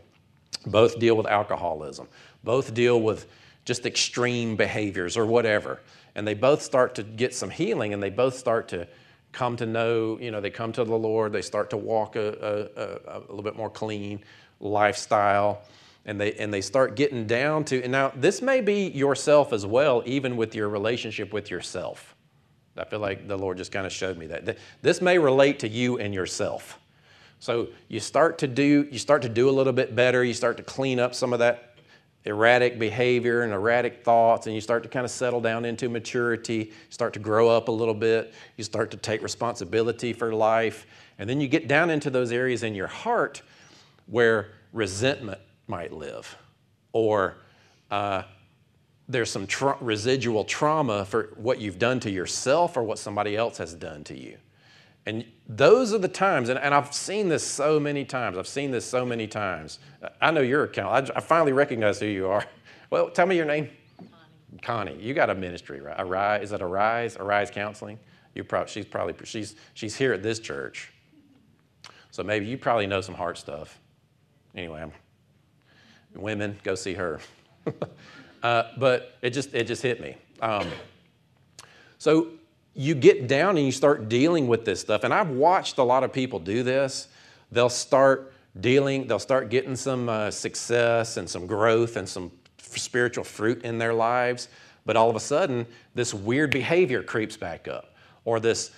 [0.65, 2.07] both deal with alcoholism,
[2.43, 3.27] both deal with
[3.65, 5.81] just extreme behaviors or whatever,
[6.15, 8.87] and they both start to get some healing and they both start to
[9.31, 12.69] come to know, you know, they come to the Lord, they start to walk a,
[12.75, 14.23] a, a, a little bit more clean
[14.59, 15.63] lifestyle
[16.05, 19.65] and they and they start getting down to and now this may be yourself as
[19.65, 22.15] well even with your relationship with yourself.
[22.77, 24.57] I feel like the lord just kind of showed me that.
[24.81, 26.79] This may relate to you and yourself.
[27.39, 30.57] So you start to do you start to do a little bit better you start
[30.57, 31.70] to clean up some of that
[32.25, 36.71] erratic behavior and erratic thoughts and you start to kind of settle down into maturity
[36.89, 40.85] start to grow up a little bit you start to take responsibility for life
[41.21, 43.41] and then you get down into those areas in your heart
[44.07, 46.35] where resentment might live,
[46.93, 47.37] or
[47.89, 48.23] uh,
[49.07, 53.57] there's some tra- residual trauma for what you've done to yourself or what somebody else
[53.57, 54.37] has done to you.
[55.05, 58.37] And those are the times, and, and I've seen this so many times.
[58.37, 59.79] I've seen this so many times.
[60.21, 61.09] I know your account.
[61.09, 62.45] I, I finally recognize who you are.
[62.89, 63.69] Well, tell me your name.
[64.61, 64.91] Connie.
[64.91, 65.01] Connie.
[65.01, 65.95] You got a ministry, right?
[65.97, 66.43] Arise.
[66.43, 67.15] Is it Arise?
[67.15, 67.97] Arise Counseling.
[68.35, 68.69] You probably.
[68.69, 69.15] She's probably.
[69.23, 70.91] She's she's here at this church.
[72.09, 73.79] So maybe you probably know some heart stuff.
[74.53, 74.91] Anyway,
[76.15, 77.19] Women, go see her.
[78.43, 80.15] uh, but it just, it just hit me.
[80.41, 80.67] Um,
[81.97, 82.31] so
[82.73, 85.03] you get down and you start dealing with this stuff.
[85.03, 87.07] And I've watched a lot of people do this.
[87.51, 93.23] They'll start dealing, they'll start getting some uh, success and some growth and some spiritual
[93.23, 94.47] fruit in their lives.
[94.85, 97.93] But all of a sudden, this weird behavior creeps back up,
[98.25, 98.71] or this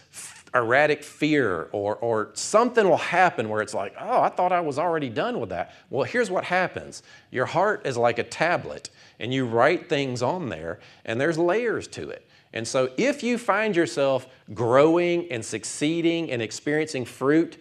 [0.56, 4.78] erratic fear or, or something will happen where it's like, oh, I thought I was
[4.78, 5.74] already done with that.
[5.90, 10.50] Well, here's what happens your heart is like a tablet, and you write things on
[10.50, 12.28] there, and there's layers to it.
[12.54, 17.58] And so if you find yourself growing and succeeding and experiencing fruit,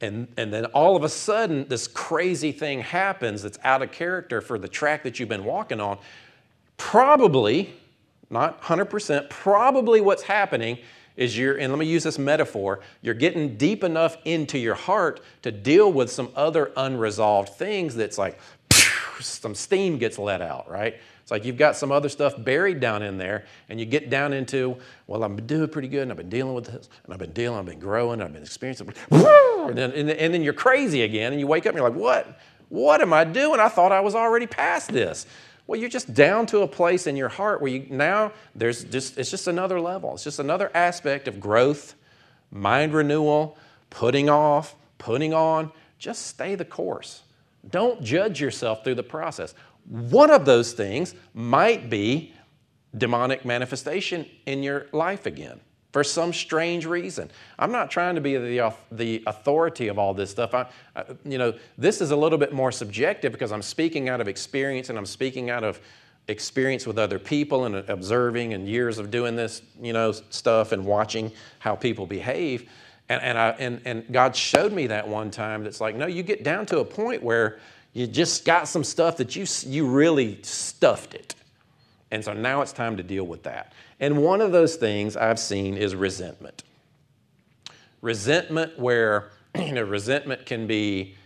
[0.00, 4.40] and, and then all of a sudden this crazy thing happens that's out of character
[4.40, 5.98] for the track that you've been walking on,
[6.76, 7.74] probably,
[8.30, 10.78] not 100%, probably what's happening
[11.16, 15.20] is you're, and let me use this metaphor, you're getting deep enough into your heart
[15.42, 18.38] to deal with some other unresolved things that's like
[19.20, 20.96] some steam gets let out, right?
[21.28, 24.32] It's like you've got some other stuff buried down in there, and you get down
[24.32, 27.34] into, well, been doing pretty good, and I've been dealing with this, and I've been
[27.34, 31.38] dealing, I've been growing, I've been experiencing, and then, and then you're crazy again, and
[31.38, 32.40] you wake up and you're like, what?
[32.70, 33.60] What am I doing?
[33.60, 35.26] I thought I was already past this.
[35.66, 39.18] Well, you're just down to a place in your heart where you now there's just
[39.18, 40.14] it's just another level.
[40.14, 41.94] It's just another aspect of growth,
[42.50, 43.58] mind renewal,
[43.90, 45.72] putting off, putting on.
[45.98, 47.20] Just stay the course.
[47.68, 49.54] Don't judge yourself through the process.
[49.88, 52.34] One of those things might be
[52.96, 55.60] demonic manifestation in your life again
[55.92, 57.30] for some strange reason.
[57.58, 60.52] I'm not trying to be the, the authority of all this stuff.
[60.54, 64.20] I, I, you know, this is a little bit more subjective because I'm speaking out
[64.20, 65.80] of experience and I'm speaking out of
[66.28, 70.84] experience with other people and observing and years of doing this, you know, stuff and
[70.84, 72.68] watching how people behave.
[73.08, 76.22] And, and, I, and, and God showed me that one time that's like, no, you
[76.22, 77.58] get down to a point where
[77.98, 81.34] you just got some stuff that you, you really stuffed it.
[82.12, 83.72] And so now it's time to deal with that.
[83.98, 86.62] And one of those things I've seen is resentment.
[88.00, 91.16] Resentment, where you know, resentment can be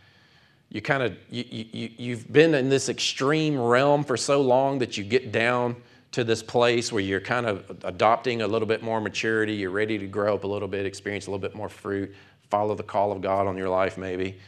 [0.71, 4.97] you kind of you, you, you've been in this extreme realm for so long that
[4.97, 5.77] you get down
[6.13, 9.99] to this place where you're kind of adopting a little bit more maturity you're ready
[9.99, 12.15] to grow up a little bit experience a little bit more fruit
[12.49, 14.39] follow the call of god on your life maybe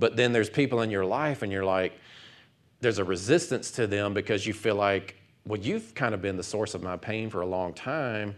[0.00, 1.92] but then there's people in your life and you're like
[2.80, 6.42] there's a resistance to them because you feel like well, you've kind of been the
[6.42, 8.36] source of my pain for a long time,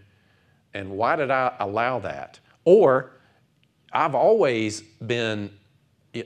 [0.75, 2.38] and why did I allow that?
[2.64, 3.12] Or
[3.92, 5.51] I've always been,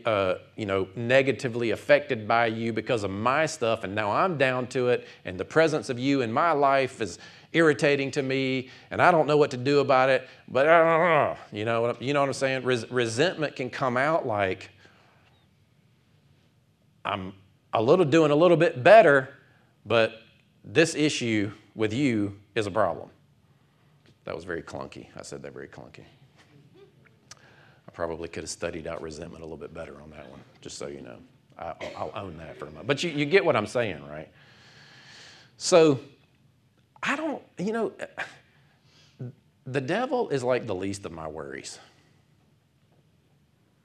[0.05, 4.66] uh, you know, negatively affected by you because of my stuff, and now I'm down
[4.68, 7.18] to it, and the presence of you in my life is
[7.53, 10.29] irritating to me, and I don't know what to do about it.
[10.46, 12.64] But uh, you know, you know what I'm saying?
[12.64, 14.70] Res- resentment can come out like
[17.07, 17.33] I'm
[17.73, 19.29] a little doing a little bit better,
[19.85, 20.22] but
[20.64, 23.11] this issue with you is a problem.
[24.24, 25.07] That was very clunky.
[25.16, 26.05] I said that very clunky.
[27.89, 30.78] I probably could have studied out resentment a little bit better on that one, just
[30.78, 31.18] so you know.
[31.59, 32.87] I, will own that for a moment.
[32.87, 34.28] But you, you get what I'm saying, right?
[35.57, 36.01] So,
[37.03, 37.93] I don't, you know,
[39.66, 41.78] the devil is like the least of my worries.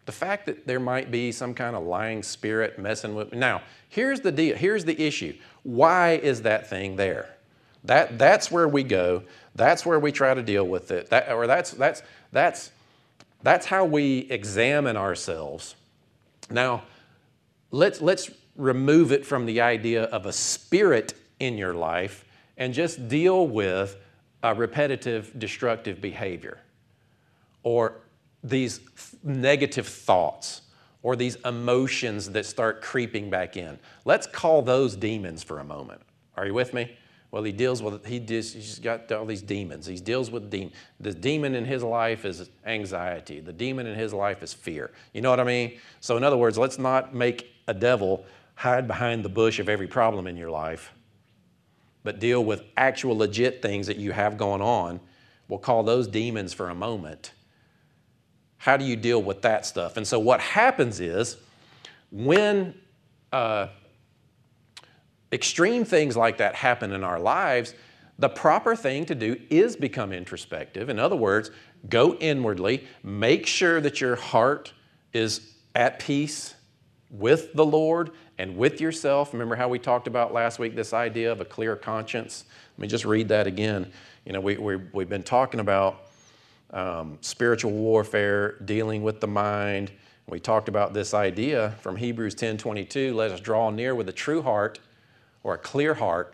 [0.06, 3.38] The fact that there might be some kind of lying spirit messing with me.
[3.38, 4.56] Now, here's the deal.
[4.56, 5.36] Here's the issue.
[5.64, 7.30] Why is that thing there?
[7.84, 9.24] That, that's where we go.
[9.56, 11.10] That's where we try to deal with it.
[11.10, 12.72] That, or that's, that's, that's,
[13.44, 15.76] that's how we examine ourselves.
[16.50, 16.84] Now,
[17.72, 22.26] let's, let's remove it from the idea of a spirit in your life
[22.58, 23.96] and just deal with
[24.44, 26.60] a repetitive, destructive behavior
[27.64, 28.01] or
[28.44, 28.80] these
[29.24, 30.62] negative thoughts
[31.04, 33.80] or these emotions that start creeping back in.
[34.06, 36.02] Let's call those demons for a moment.
[36.38, 36.96] Are you with me?
[37.32, 39.86] Well, he deals with he just he's got all these demons.
[39.86, 40.76] He deals with demons.
[41.00, 43.40] The demon in his life is anxiety.
[43.40, 44.92] The demon in his life is fear.
[45.14, 45.80] You know what I mean?
[46.02, 48.26] So, in other words, let's not make a devil
[48.56, 50.94] hide behind the bush of every problem in your life,
[52.04, 55.00] but deal with actual legit things that you have going on.
[55.48, 57.32] We'll call those demons for a moment.
[58.62, 59.98] How do you deal with that stuff?
[59.98, 61.38] And so, what happens is
[62.12, 62.76] when
[63.34, 63.70] uh,
[65.32, 67.74] extreme things like that happen in our lives,
[68.20, 70.90] the proper thing to do is become introspective.
[70.90, 71.50] In other words,
[71.90, 74.74] go inwardly, make sure that your heart
[75.12, 75.42] is
[75.74, 76.54] at peace
[77.10, 79.34] with the Lord and with yourself.
[79.34, 82.44] Remember how we talked about last week this idea of a clear conscience?
[82.78, 83.92] Let me just read that again.
[84.24, 86.11] You know, we, we, we've been talking about
[86.72, 89.92] um, spiritual warfare, dealing with the mind.
[90.28, 93.14] We talked about this idea from Hebrews 10 22.
[93.14, 94.80] Let us draw near with a true heart
[95.44, 96.34] or a clear heart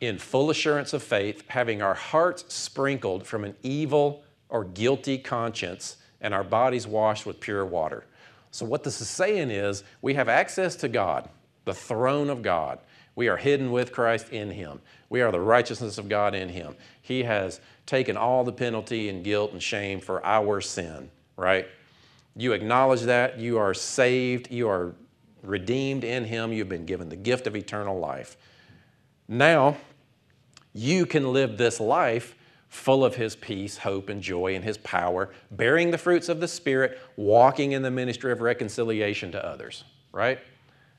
[0.00, 5.96] in full assurance of faith, having our hearts sprinkled from an evil or guilty conscience
[6.20, 8.04] and our bodies washed with pure water.
[8.50, 11.28] So, what this is saying is we have access to God,
[11.64, 12.78] the throne of God.
[13.14, 14.80] We are hidden with Christ in Him.
[15.12, 16.74] We are the righteousness of God in Him.
[17.02, 21.68] He has taken all the penalty and guilt and shame for our sin, right?
[22.34, 23.38] You acknowledge that.
[23.38, 24.50] You are saved.
[24.50, 24.94] You are
[25.42, 26.50] redeemed in Him.
[26.50, 28.38] You've been given the gift of eternal life.
[29.28, 29.76] Now,
[30.72, 32.34] you can live this life
[32.70, 36.48] full of His peace, hope, and joy, and His power, bearing the fruits of the
[36.48, 40.38] Spirit, walking in the ministry of reconciliation to others, right?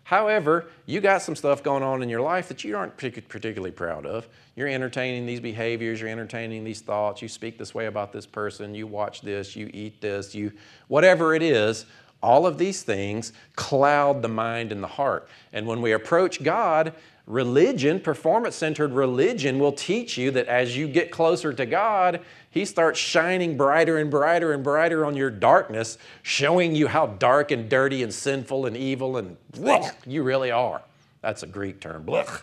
[0.03, 4.05] However, you got some stuff going on in your life that you aren't particularly proud
[4.05, 4.27] of.
[4.55, 8.75] You're entertaining these behaviors, you're entertaining these thoughts, you speak this way about this person,
[8.75, 10.51] you watch this, you eat this, you
[10.87, 11.85] whatever it is,
[12.21, 15.27] all of these things cloud the mind and the heart.
[15.51, 16.93] And when we approach God,
[17.25, 22.65] religion, performance centered religion, will teach you that as you get closer to God, He
[22.65, 27.69] starts shining brighter and brighter and brighter on your darkness, showing you how dark and
[27.69, 30.81] dirty and sinful and evil and blech, you really are.
[31.21, 32.41] That's a Greek term, blech.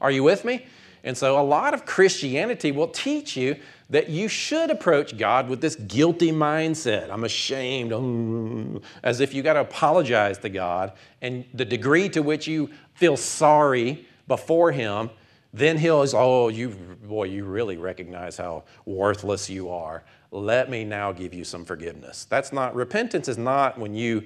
[0.00, 0.66] Are you with me?
[1.02, 3.56] And so a lot of Christianity will teach you
[3.94, 7.12] that you should approach God with this guilty mindset.
[7.12, 10.94] I'm ashamed, mm, as if you got to apologize to God.
[11.22, 15.10] And the degree to which you feel sorry before Him,
[15.52, 20.02] then He'll say, Oh, you, boy, you really recognize how worthless you are.
[20.32, 22.24] Let me now give you some forgiveness.
[22.24, 24.24] That's not, repentance is not when you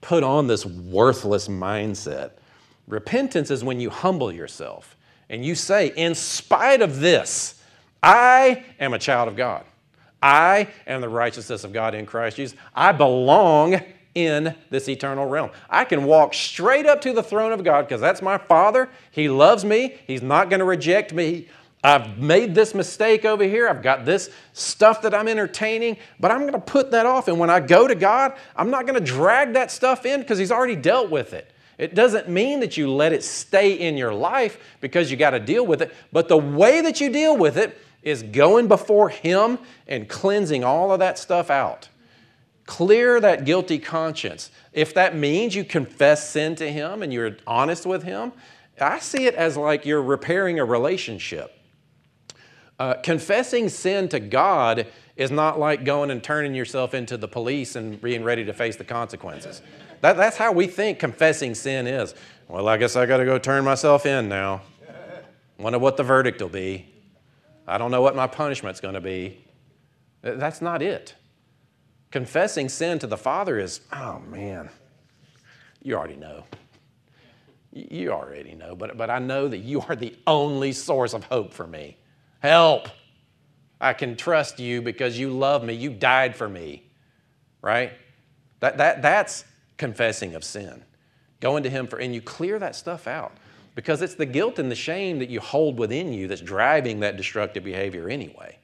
[0.00, 2.30] put on this worthless mindset.
[2.86, 4.96] Repentance is when you humble yourself
[5.28, 7.55] and you say, In spite of this,
[8.02, 9.64] I am a child of God.
[10.22, 12.56] I am the righteousness of God in Christ Jesus.
[12.74, 13.80] I belong
[14.14, 15.50] in this eternal realm.
[15.68, 18.88] I can walk straight up to the throne of God because that's my Father.
[19.10, 19.96] He loves me.
[20.06, 21.48] He's not going to reject me.
[21.84, 23.68] I've made this mistake over here.
[23.68, 27.28] I've got this stuff that I'm entertaining, but I'm going to put that off.
[27.28, 30.38] And when I go to God, I'm not going to drag that stuff in because
[30.38, 31.52] He's already dealt with it.
[31.78, 35.40] It doesn't mean that you let it stay in your life because you got to
[35.40, 39.58] deal with it, but the way that you deal with it is going before Him
[39.88, 41.88] and cleansing all of that stuff out.
[42.64, 44.50] Clear that guilty conscience.
[44.72, 48.32] If that means you confess sin to Him and you're honest with Him,
[48.80, 51.52] I see it as like you're repairing a relationship.
[52.78, 54.86] Uh, confessing sin to God
[55.16, 58.76] is not like going and turning yourself into the police and being ready to face
[58.76, 59.62] the consequences.
[60.02, 62.14] That, that's how we think confessing sin is.
[62.46, 64.62] Well, I guess I got to go turn myself in now.
[65.58, 66.92] Wonder what the verdict will be.
[67.66, 69.44] I don't know what my punishment's going to be.
[70.22, 71.14] That's not it.
[72.10, 74.70] Confessing sin to the Father is, oh man,
[75.82, 76.44] you already know.
[77.72, 81.52] You already know, but, but I know that you are the only source of hope
[81.52, 81.96] for me.
[82.40, 82.88] Help!
[83.80, 85.74] I can trust you because you love me.
[85.74, 86.84] You died for me,
[87.60, 87.92] right?
[88.60, 89.44] That, that, that's
[89.76, 90.82] confessing of sin.
[91.40, 93.32] Going to Him for, and you clear that stuff out
[93.76, 97.16] because it's the guilt and the shame that you hold within you that's driving that
[97.16, 98.58] destructive behavior anyway.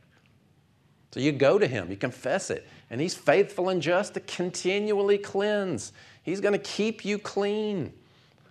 [1.13, 5.19] So you go to Him, you confess it, and He's faithful and just to continually
[5.19, 5.93] cleanse.
[6.23, 7.93] He's going to keep you clean.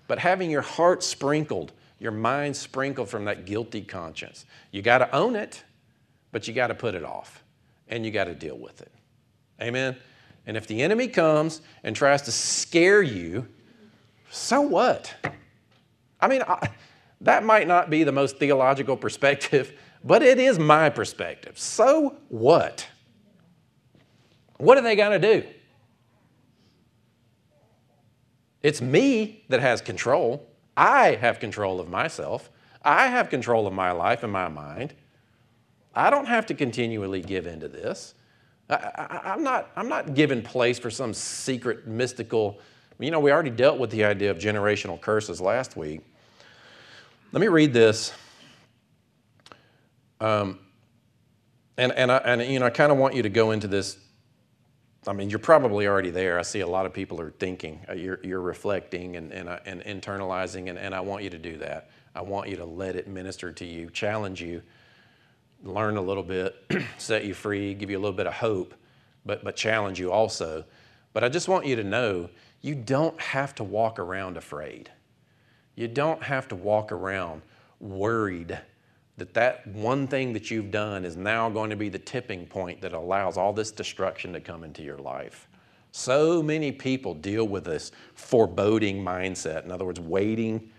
[0.07, 4.45] But having your heart sprinkled, your mind sprinkled from that guilty conscience.
[4.69, 5.63] You got to own it,
[6.31, 7.43] but you got to put it off
[7.87, 8.91] and you got to deal with it.
[9.59, 9.97] Amen?
[10.45, 13.47] And if the enemy comes and tries to scare you,
[14.29, 15.13] so what?
[16.21, 16.69] I mean, I,
[17.21, 21.57] that might not be the most theological perspective, but it is my perspective.
[21.57, 22.87] So what?
[24.57, 25.47] What are they going to do?
[28.63, 30.47] It's me that has control.
[30.77, 32.49] I have control of myself.
[32.83, 34.93] I have control of my life and my mind.
[35.93, 38.13] I don't have to continually give into this.
[38.69, 42.59] I, am not, I'm not giving place for some secret mystical,
[42.99, 46.01] you know, we already dealt with the idea of generational curses last week.
[47.33, 48.11] Let me read this.
[50.19, 50.59] Um,
[51.77, 53.97] and, and, I, and, you know, I kind of want you to go into this.
[55.07, 56.37] I mean, you're probably already there.
[56.37, 59.59] I see a lot of people are thinking, uh, you're, you're reflecting and, and, uh,
[59.65, 61.89] and internalizing, and, and I want you to do that.
[62.13, 64.61] I want you to let it minister to you, challenge you
[65.63, 66.55] learn a little bit,
[66.97, 68.75] set you free, give you a little bit of hope,
[69.25, 70.65] but, but challenge you also.
[71.13, 72.29] But I just want you to know
[72.59, 74.91] you don't have to walk around afraid.
[75.81, 77.41] You don't have to walk around
[77.79, 78.55] worried
[79.17, 82.81] that that one thing that you've done is now going to be the tipping point
[82.81, 85.47] that allows all this destruction to come into your life.
[85.91, 89.65] So many people deal with this foreboding mindset.
[89.65, 90.69] In other words, waiting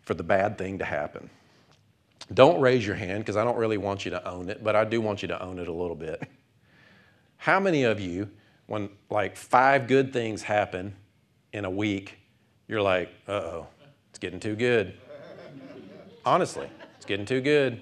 [0.00, 1.28] for the bad thing to happen.
[2.32, 4.86] Don't raise your hand because I don't really want you to own it, but I
[4.86, 6.26] do want you to own it a little bit.
[7.36, 8.30] How many of you,
[8.68, 10.94] when like five good things happen
[11.52, 12.16] in a week,
[12.66, 13.66] you're like, uh oh,
[14.14, 14.94] it's getting too good?
[16.24, 17.80] Honestly, it's getting too good.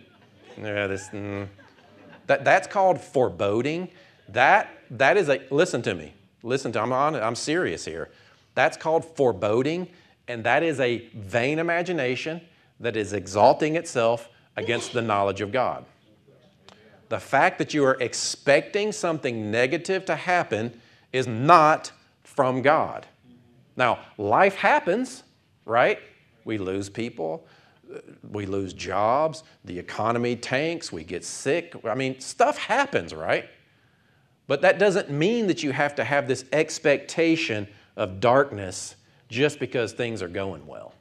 [0.57, 1.47] Yeah, this, mm.
[2.27, 3.91] that, that's called foreboding.
[4.31, 8.09] That, that is a, listen to me, listen to, I'm on, I'm serious here.
[8.55, 9.89] That's called foreboding,
[10.27, 12.41] and that is a vain imagination
[12.81, 15.85] that is exalting itself against the knowledge of God.
[17.11, 20.81] The fact that you are expecting something negative to happen
[21.13, 21.93] is not
[22.25, 23.07] from God.
[23.77, 25.25] Now, life happens,
[25.67, 25.99] right?
[26.45, 27.47] We lose people,
[28.31, 31.75] we lose jobs, the economy tanks, we get sick.
[31.85, 33.49] I mean, stuff happens, right?
[34.47, 38.97] But that doesn't mean that you have to have this expectation of darkness
[39.29, 40.95] just because things are going well.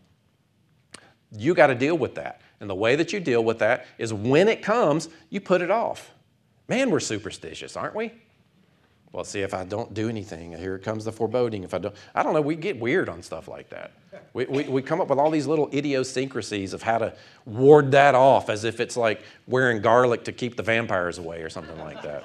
[1.32, 2.42] You got to deal with that.
[2.60, 5.72] And the way that you deal with that is when it comes, you put it
[5.72, 6.12] off.
[6.68, 8.12] Man, we're superstitious, aren't we?
[9.12, 11.64] Well, see, if I don't do anything, here comes the foreboding.
[11.64, 13.92] If I don't, I don't know, we get weird on stuff like that.
[14.34, 17.14] We, we, we come up with all these little idiosyncrasies of how to
[17.46, 21.50] ward that off as if it's like wearing garlic to keep the vampires away or
[21.50, 22.24] something like that.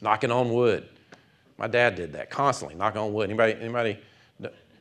[0.00, 0.88] Knocking on wood.
[1.58, 3.28] My dad did that constantly, knock on wood.
[3.28, 3.98] Anybody, anybody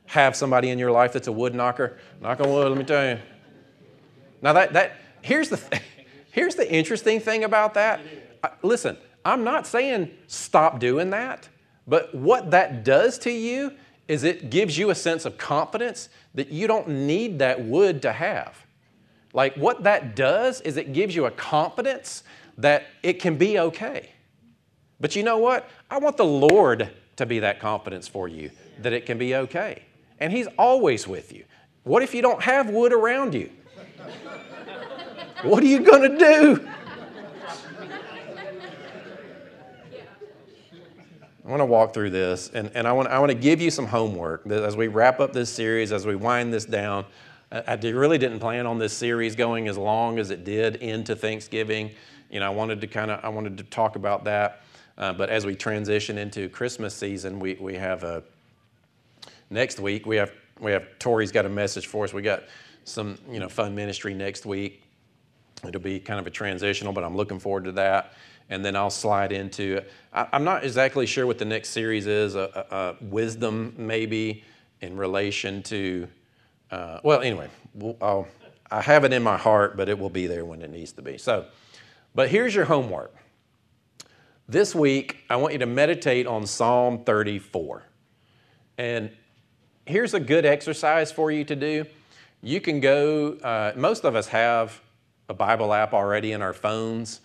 [0.07, 1.97] have somebody in your life that's a wood knocker?
[2.21, 3.19] Knock on wood, let me tell you.
[4.41, 5.81] Now that that here's the th-
[6.31, 8.01] here's the interesting thing about that.
[8.43, 11.49] Uh, listen, I'm not saying stop doing that,
[11.87, 13.71] but what that does to you
[14.07, 18.11] is it gives you a sense of confidence that you don't need that wood to
[18.11, 18.65] have.
[19.33, 22.23] Like what that does is it gives you a confidence
[22.57, 24.11] that it can be okay.
[24.99, 25.69] But you know what?
[25.89, 28.51] I want the Lord to be that confidence for you
[28.81, 29.83] that it can be okay.
[30.19, 31.43] And He's always with you.
[31.83, 33.51] What if you don't have wood around you?
[35.43, 36.67] What are you going to do?
[41.45, 43.69] I want to walk through this, and, and I, want, I want to give you
[43.69, 47.05] some homework as we wrap up this series, as we wind this down.
[47.51, 51.91] I, really didn't plan on this series going as long as it did into Thanksgiving.
[52.31, 54.63] You know, I wanted to kind of I wanted to talk about that,
[54.97, 58.23] uh, but as we transition into Christmas season, we, we have a
[59.51, 62.13] next week we have we have Tori's got a message for us.
[62.13, 62.43] We got
[62.85, 64.81] some you know fun ministry next week.
[65.65, 68.13] It'll be kind of a transitional, but I'm looking forward to that.
[68.49, 69.81] And then I'll slide into.
[70.13, 74.43] I, am not exactly sure what the next series is, a wisdom maybe
[74.81, 76.07] in relation to,
[76.71, 77.49] uh, well, anyway,
[78.01, 78.27] I'll,
[78.69, 81.01] I have it in my heart, but it will be there when it needs to
[81.01, 81.17] be.
[81.17, 81.45] So,
[82.13, 83.13] but here's your homework.
[84.47, 87.83] This week, I want you to meditate on Psalm 34.
[88.77, 89.09] And
[89.85, 91.85] here's a good exercise for you to do.
[92.43, 94.79] You can go, uh, most of us have
[95.29, 97.21] a Bible app already in our phones,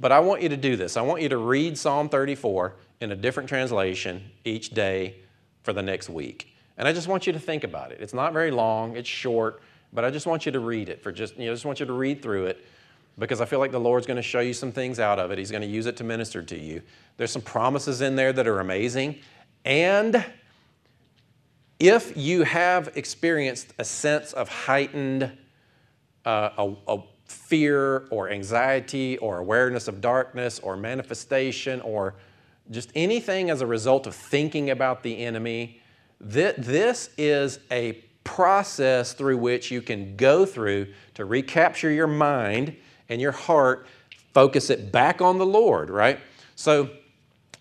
[0.00, 0.96] but I want you to do this.
[0.96, 5.16] I want you to read Psalm 34 in a different translation each day
[5.62, 6.54] for the next week.
[6.76, 8.00] And I just want you to think about it.
[8.00, 11.12] It's not very long, it's short, but I just want you to read it for
[11.12, 12.64] just, you know, I just want you to read through it
[13.18, 15.38] because I feel like the Lord's going to show you some things out of it.
[15.38, 16.82] He's going to use it to minister to you.
[17.16, 19.20] There's some promises in there that are amazing.
[19.64, 20.24] And
[21.78, 25.30] if you have experienced a sense of heightened
[26.24, 27.02] uh, a, a
[27.34, 32.14] fear or anxiety or awareness of darkness or manifestation or
[32.70, 35.80] just anything as a result of thinking about the enemy,
[36.20, 42.74] this is a process through which you can go through to recapture your mind
[43.08, 43.86] and your heart,
[44.32, 46.18] focus it back on the Lord, right?
[46.56, 46.90] So,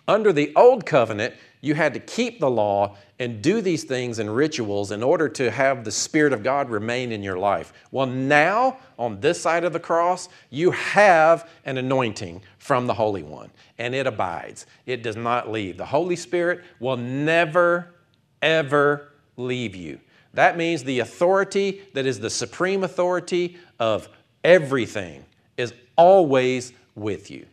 [0.08, 1.34] under the old covenant,
[1.64, 5.50] you had to keep the law and do these things and rituals in order to
[5.50, 7.72] have the Spirit of God remain in your life.
[7.90, 13.24] Well, now, on this side of the cross, you have an anointing from the Holy
[13.24, 14.66] One, and it abides.
[14.86, 15.78] It does not leave.
[15.78, 17.94] The Holy Spirit will never,
[18.42, 20.02] ever leave you.
[20.34, 24.10] That means the authority that is the supreme authority of
[24.44, 25.24] everything
[25.56, 27.46] is always with you.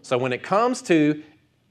[0.00, 1.22] So when it comes to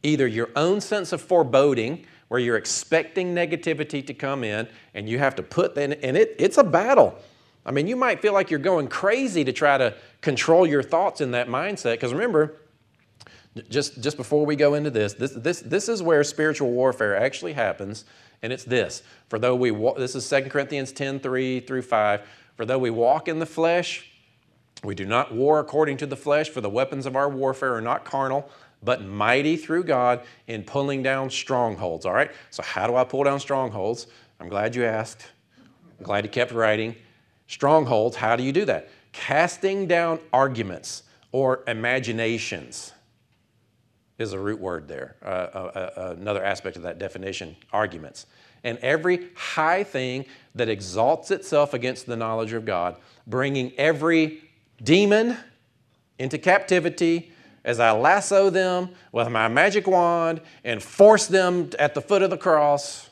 [0.04, 5.20] either your own sense of foreboding, where you're expecting negativity to come in, and you
[5.20, 7.18] have to put that, and it, it's a battle.
[7.66, 11.22] I mean, you might feel like you're going crazy to try to control your thoughts
[11.22, 11.94] in that mindset.
[11.94, 12.56] Because remember,
[13.70, 17.54] just, just before we go into this, this, this, this is where spiritual warfare actually
[17.54, 18.06] happens,
[18.42, 19.04] and it's this.
[19.28, 22.22] For though we walk, this is 2 Corinthians 10 3 through 5.
[22.56, 24.12] For though we walk in the flesh,
[24.84, 27.82] we do not war according to the flesh, for the weapons of our warfare are
[27.82, 28.50] not carnal,
[28.84, 32.06] but mighty through God in pulling down strongholds.
[32.06, 32.32] All right?
[32.50, 34.08] So, how do I pull down strongholds?
[34.40, 35.26] I'm glad you asked.
[35.58, 36.96] I'm glad you kept writing.
[37.48, 38.90] Strongholds, how do you do that?
[39.12, 42.94] Casting down arguments or imaginations
[44.18, 45.16] is a root word there.
[45.24, 48.28] Uh, uh, uh, another aspect of that definition arguments.
[48.64, 50.26] And every high thing
[50.56, 54.42] that exalts itself against the knowledge of God, bringing every
[54.84, 55.38] demon
[56.18, 57.32] into captivity
[57.64, 62.30] as I lasso them with my magic wand and force them at the foot of
[62.30, 63.10] the cross.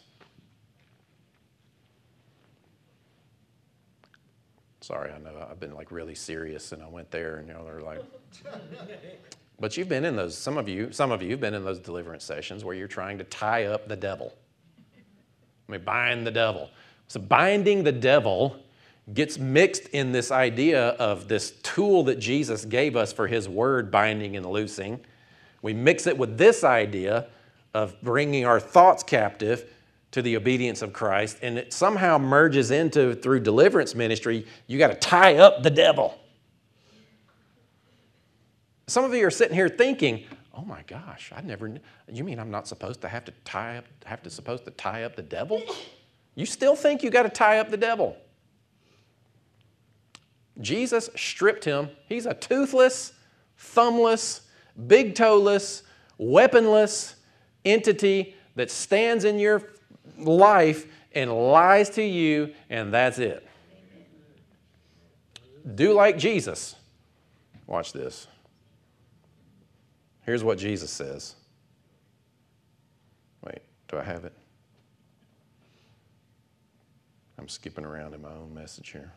[4.82, 7.66] Sorry, I know I've been like really serious and I went there and you know
[7.66, 8.02] they're like
[9.60, 11.80] But you've been in those some of you some of you have been in those
[11.80, 14.34] deliverance sessions where you're trying to tie up the devil.
[15.68, 16.70] I mean bind the devil.
[17.08, 18.56] So binding the devil
[19.14, 23.90] gets mixed in this idea of this tool that Jesus gave us for his word
[23.90, 25.00] binding and loosing.
[25.62, 27.28] We mix it with this idea
[27.74, 29.74] of bringing our thoughts captive
[30.12, 34.88] to the obedience of Christ, and it somehow merges into through deliverance ministry, you got
[34.88, 36.18] to tie up the devil.
[38.88, 41.78] Some of you are sitting here thinking, "Oh my gosh, I never.
[42.12, 45.04] You mean I'm not supposed to have to tie up have to supposed to tie
[45.04, 45.62] up the devil?
[46.36, 48.18] You still think you got to tie up the devil?"
[50.60, 51.90] Jesus stripped him.
[52.08, 53.14] He's a toothless,
[53.58, 54.42] thumbless,
[54.88, 55.84] big toeless,
[56.18, 57.16] weaponless
[57.64, 59.64] entity that stands in your
[60.18, 63.48] life and lies to you, and that's it.
[65.76, 66.76] Do like Jesus.
[67.66, 68.28] Watch this.
[70.26, 71.36] Here's what Jesus says.
[73.46, 74.34] Wait, do I have it?
[77.38, 79.12] I'm skipping around in my own message here.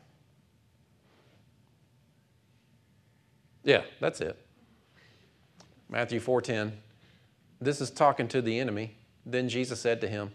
[3.65, 4.37] Yeah, that's it.
[5.89, 6.73] Matthew 4:10.
[7.61, 8.97] This is talking to the enemy.
[9.27, 10.33] Then Jesus said to him,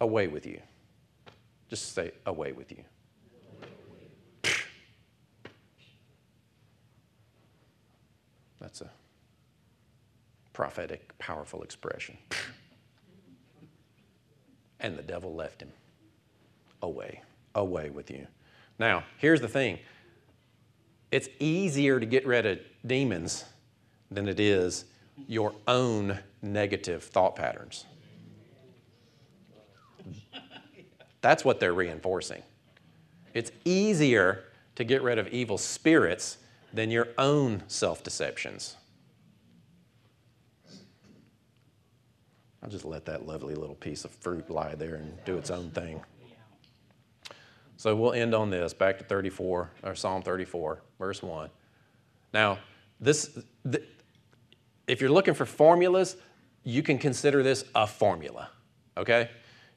[0.00, 0.62] "Away with you."
[1.68, 2.84] Just say, "Away with you."
[8.60, 8.90] That's a
[10.52, 12.16] prophetic, powerful expression.
[14.78, 15.72] And the devil left him.
[16.82, 17.22] Away,
[17.54, 18.26] away with you.
[18.78, 19.78] Now, here's the thing
[21.10, 23.44] it's easier to get rid of demons
[24.10, 24.84] than it is
[25.26, 27.86] your own negative thought patterns.
[31.20, 32.42] That's what they're reinforcing.
[33.34, 34.44] It's easier
[34.76, 36.38] to get rid of evil spirits
[36.72, 38.76] than your own self deceptions.
[42.62, 45.70] I'll just let that lovely little piece of fruit lie there and do its own
[45.70, 46.00] thing.
[47.76, 51.50] So we'll end on this, back to 34, or Psalm 34, verse 1.
[52.32, 52.58] Now,
[53.00, 53.38] this,
[53.70, 53.84] th-
[54.86, 56.16] if you're looking for formulas,
[56.64, 58.50] you can consider this a formula,
[58.96, 59.30] okay?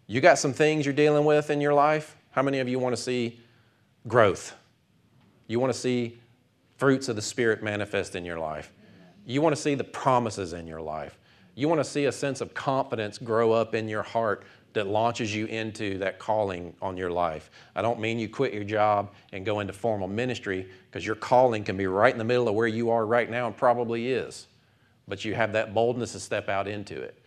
[0.07, 2.15] You got some things you're dealing with in your life.
[2.31, 3.39] How many of you want to see
[4.07, 4.55] growth?
[5.47, 6.19] You want to see
[6.77, 8.71] fruits of the Spirit manifest in your life.
[9.25, 11.19] You want to see the promises in your life.
[11.55, 15.33] You want to see a sense of confidence grow up in your heart that launches
[15.33, 17.49] you into that calling on your life.
[17.75, 21.63] I don't mean you quit your job and go into formal ministry because your calling
[21.63, 24.47] can be right in the middle of where you are right now and probably is.
[25.07, 27.17] But you have that boldness to step out into it.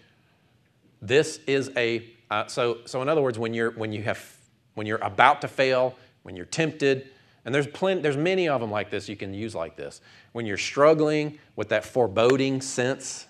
[1.00, 4.36] This is a uh, so so in other words when you're when you have
[4.74, 7.10] when you're about to fail, when you're tempted,
[7.44, 10.00] And there's plenty, there's many of them like this you can use like this.
[10.32, 13.26] When you're struggling with that foreboding sense,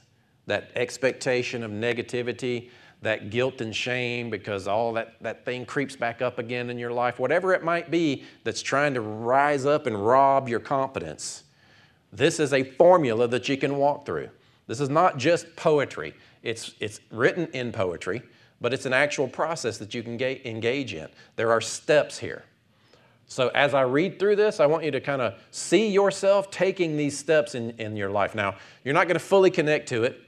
[0.46, 2.70] that expectation of negativity,
[3.02, 6.92] that guilt and shame because all that, that thing creeps back up again in your
[6.92, 11.42] life, whatever it might be that's trying to rise up and rob your confidence,
[12.12, 14.28] this is a formula that you can walk through.
[14.68, 18.22] This is not just poetry, it's, it's written in poetry,
[18.60, 21.08] but it's an actual process that you can ga- engage in.
[21.34, 22.44] There are steps here.
[23.26, 26.96] So, as I read through this, I want you to kind of see yourself taking
[26.96, 28.34] these steps in, in your life.
[28.34, 30.20] Now, you're not going to fully connect to it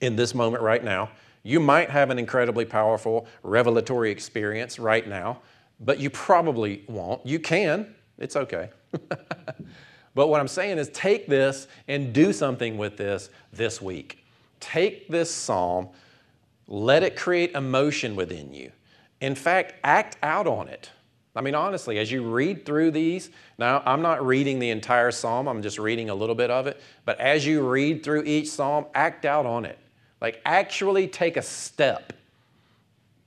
[0.00, 1.10] in this moment right now.
[1.42, 5.40] You might have an incredibly powerful revelatory experience right now,
[5.80, 7.24] but you probably won't.
[7.24, 8.70] You can, it's okay.
[10.14, 14.24] but what I'm saying is take this and do something with this this week.
[14.60, 15.88] Take this psalm,
[16.66, 18.72] let it create emotion within you.
[19.20, 20.90] In fact, act out on it.
[21.36, 25.46] I mean, honestly, as you read through these, now I'm not reading the entire psalm,
[25.46, 28.86] I'm just reading a little bit of it, but as you read through each psalm,
[28.92, 29.78] act out on it.
[30.20, 32.12] Like, actually take a step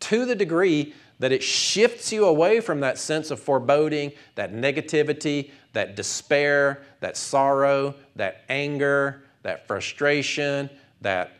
[0.01, 5.51] to the degree that it shifts you away from that sense of foreboding, that negativity,
[5.73, 10.69] that despair, that sorrow, that anger, that frustration,
[11.01, 11.31] that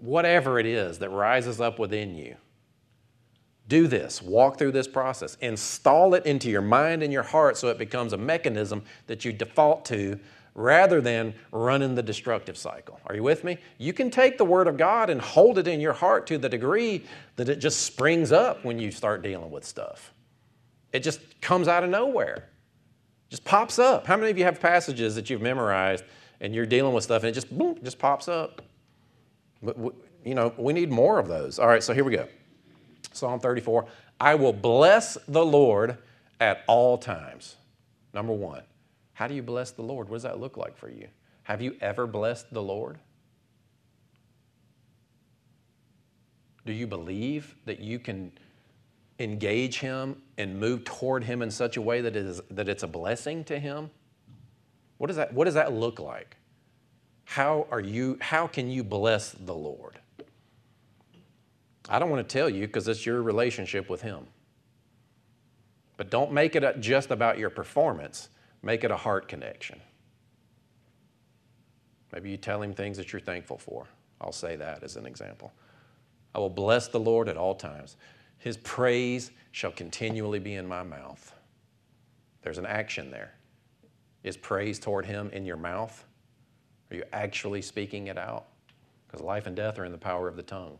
[0.00, 2.36] whatever it is that rises up within you.
[3.66, 7.68] Do this, walk through this process, install it into your mind and your heart so
[7.68, 10.20] it becomes a mechanism that you default to
[10.54, 13.00] rather than running the destructive cycle.
[13.06, 13.58] Are you with me?
[13.78, 16.48] You can take the Word of God and hold it in your heart to the
[16.48, 17.04] degree
[17.36, 20.12] that it just springs up when you start dealing with stuff.
[20.92, 22.48] It just comes out of nowhere,
[23.28, 24.06] just pops up.
[24.06, 26.04] How many of you have passages that you've memorized
[26.40, 28.62] and you're dealing with stuff and it just boom, just pops up?
[29.60, 29.76] But,
[30.24, 31.58] you know, we need more of those.
[31.58, 32.28] All right, so here we go.
[33.12, 33.86] Psalm 34
[34.20, 35.98] I will bless the Lord
[36.38, 37.56] at all times.
[38.12, 38.62] Number one.
[39.14, 40.08] How do you bless the Lord?
[40.08, 41.08] What does that look like for you?
[41.44, 42.98] Have you ever blessed the Lord?
[46.66, 48.32] Do you believe that you can
[49.18, 52.82] engage Him and move toward Him in such a way that, it is, that it's
[52.82, 53.90] a blessing to Him?
[54.98, 56.36] What does, that, what does that look like?
[57.24, 59.98] How, are you, how can you bless the Lord?
[61.88, 64.26] I don't want to tell you because it's your relationship with Him.
[65.96, 68.28] But don't make it just about your performance.
[68.64, 69.78] Make it a heart connection.
[72.12, 73.86] Maybe you tell him things that you're thankful for.
[74.20, 75.52] I'll say that as an example.
[76.34, 77.96] I will bless the Lord at all times.
[78.38, 81.34] His praise shall continually be in my mouth.
[82.42, 83.34] There's an action there.
[84.22, 86.02] Is praise toward Him in your mouth?
[86.90, 88.46] Are you actually speaking it out?
[89.06, 90.78] Because life and death are in the power of the tongue.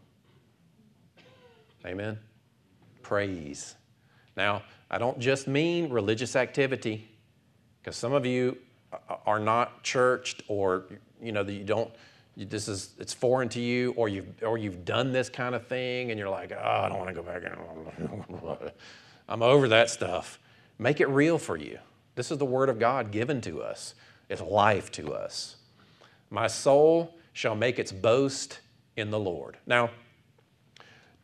[1.85, 2.19] Amen?
[3.03, 3.75] Praise.
[4.37, 7.14] Now, I don't just mean religious activity.
[7.85, 8.57] Because some of you
[9.27, 10.85] are not churched or,
[11.21, 11.91] you know, that you don't,
[12.35, 16.11] this is, it's foreign to you or you've, or you've done this kind of thing
[16.11, 17.43] and you're like, oh, I don't want to go back.
[19.29, 20.39] I'm over that stuff.
[20.79, 21.79] Make it real for you.
[22.15, 23.95] This is the word of God given to us.
[24.31, 25.57] It's life to us.
[26.31, 28.61] My soul shall make its boast
[28.97, 29.59] in the Lord.
[29.67, 29.91] Now,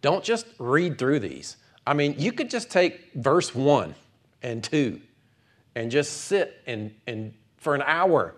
[0.03, 1.57] don't just read through these.
[1.87, 3.95] I mean, you could just take verse 1
[4.43, 5.01] and 2
[5.81, 8.35] and just sit and, and for an hour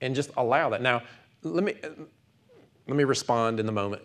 [0.00, 0.82] and just allow that.
[0.82, 1.02] Now,
[1.44, 1.74] let me,
[2.88, 4.02] let me respond in the moment.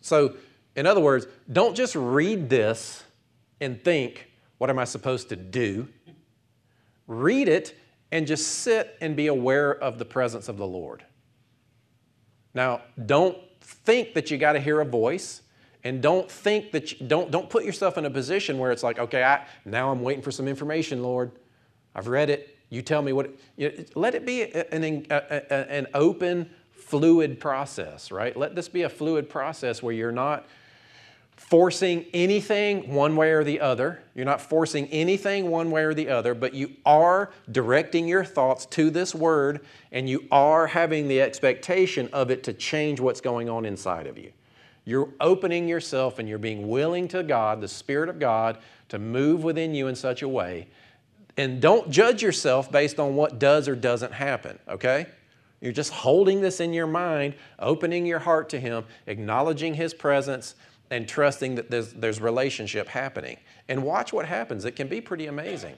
[0.00, 0.36] So,
[0.76, 3.02] in other words, don't just read this
[3.60, 5.88] and think, what am I supposed to do?
[7.08, 7.76] Read it
[8.12, 11.04] and just sit and be aware of the presence of the Lord.
[12.54, 15.42] Now, don't think that you got to hear a voice
[15.82, 19.00] and don't think that you, don't don't put yourself in a position where it's like,
[19.00, 21.32] okay, I, now I'm waiting for some information, Lord.
[21.94, 22.56] I've read it.
[22.68, 23.30] You tell me what.
[23.94, 28.36] Let it be an, an open, fluid process, right?
[28.36, 30.46] Let this be a fluid process where you're not
[31.40, 34.02] forcing anything one way or the other.
[34.14, 38.66] You're not forcing anything one way or the other, but you are directing your thoughts
[38.66, 43.48] to this word and you are having the expectation of it to change what's going
[43.48, 44.32] on inside of you.
[44.84, 48.58] You're opening yourself and you're being willing to God, the Spirit of God,
[48.90, 50.68] to move within you in such a way
[51.36, 55.06] and don't judge yourself based on what does or doesn't happen, okay?
[55.60, 60.54] You're just holding this in your mind, opening your heart to Him, acknowledging His presence,
[60.90, 63.36] and trusting that there's, there's relationship happening.
[63.68, 64.64] And watch what happens.
[64.64, 65.76] It can be pretty amazing.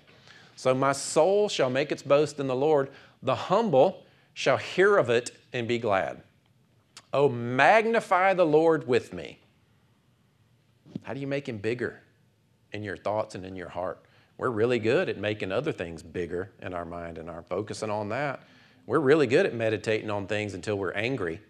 [0.57, 2.91] So, my soul shall make its boast in the Lord.
[3.23, 6.23] The humble shall hear of it and be glad.
[7.13, 9.39] Oh, magnify the Lord with me.
[11.03, 12.01] How do you make him bigger
[12.73, 14.03] in your thoughts and in your heart?
[14.39, 18.09] We're really good at making other things bigger in our mind and our focusing on
[18.11, 18.43] that.
[18.87, 21.41] We're really good at meditating on things until we're angry.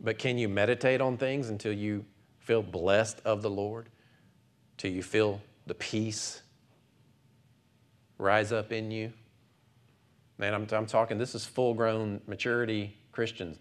[0.00, 2.04] But can you meditate on things until you
[2.40, 3.88] feel blessed of the Lord?
[4.76, 6.42] Till you feel the peace
[8.18, 9.12] rise up in you?
[10.38, 13.56] Man, I'm, I'm talking, this is full grown maturity Christian,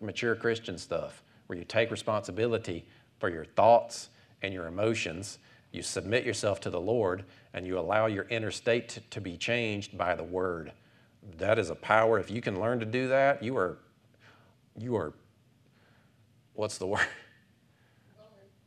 [0.00, 2.86] mature Christian stuff where you take responsibility
[3.18, 4.08] for your thoughts
[4.42, 5.38] and your emotions.
[5.74, 9.36] You submit yourself to the Lord and you allow your inner state to, to be
[9.36, 10.72] changed by the Word.
[11.38, 12.20] That is a power.
[12.20, 13.78] If you can learn to do that, you are,
[14.78, 15.14] you are,
[16.52, 17.06] what's the word?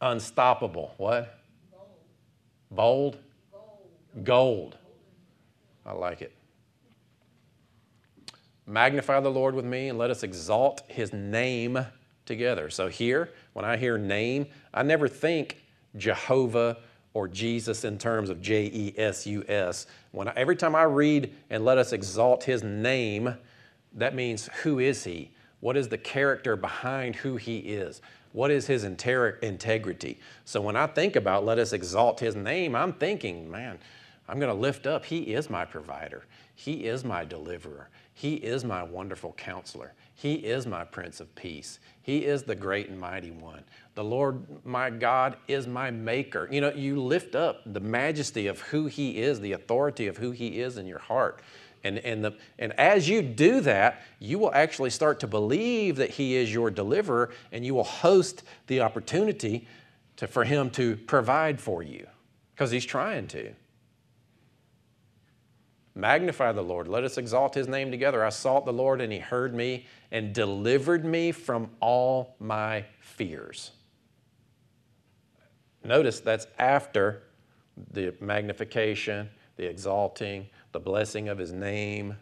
[0.01, 0.95] Unstoppable.
[0.97, 1.39] What?
[2.71, 3.17] Bold.
[3.53, 4.23] Gold.
[4.25, 4.77] Gold.
[5.85, 6.33] I like it.
[8.65, 11.79] Magnify the Lord with me and let us exalt his name
[12.25, 12.69] together.
[12.69, 15.63] So here, when I hear name, I never think
[15.95, 16.77] Jehovah
[17.17, 19.87] or Jesus in terms of J E S U S.
[20.11, 23.35] When every time I read and let us exalt his name,
[23.95, 25.31] that means who is he?
[25.59, 28.03] What is the character behind who he is?
[28.33, 30.19] What is his integrity?
[30.45, 33.79] So when I think about let us exalt his name, I'm thinking, man,
[34.29, 35.03] I'm going to lift up.
[35.03, 36.23] He is my provider.
[36.53, 37.89] He is my deliverer.
[38.13, 39.93] He is my wonderful counselor.
[40.19, 41.77] He is my Prince of Peace.
[42.01, 43.63] He is the great and mighty one.
[43.93, 46.49] The Lord my God is my maker.
[46.51, 50.31] You know, you lift up the majesty of who He is, the authority of who
[50.31, 51.43] He is in your heart.
[51.83, 56.09] And, and, the, and as you do that, you will actually start to believe that
[56.09, 59.67] He is your deliverer, and you will host the opportunity
[60.15, 62.07] to, for Him to provide for you
[62.55, 63.53] because He's trying to.
[65.97, 66.87] Magnify the Lord.
[66.87, 68.23] Let us exalt his name together.
[68.23, 73.71] I sought the Lord, and he heard me and delivered me from all my fears.
[75.83, 77.23] Notice that's after
[77.93, 82.15] the magnification, the exalting, the blessing of his name.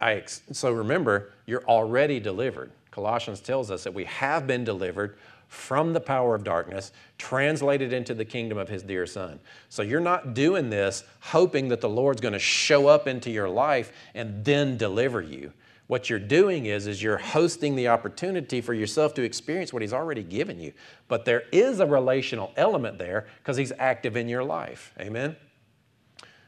[0.00, 2.70] I, so remember, you're already delivered.
[2.92, 5.16] Colossians tells us that we have been delivered
[5.52, 9.38] from the power of darkness, translated into the kingdom of his dear son.
[9.68, 13.50] So you're not doing this hoping that the Lord's going to show up into your
[13.50, 15.52] life and then deliver you.
[15.88, 19.92] What you're doing is, is you're hosting the opportunity for yourself to experience what he's
[19.92, 20.72] already given you.
[21.06, 24.94] But there is a relational element there because he's active in your life.
[24.98, 25.36] Amen?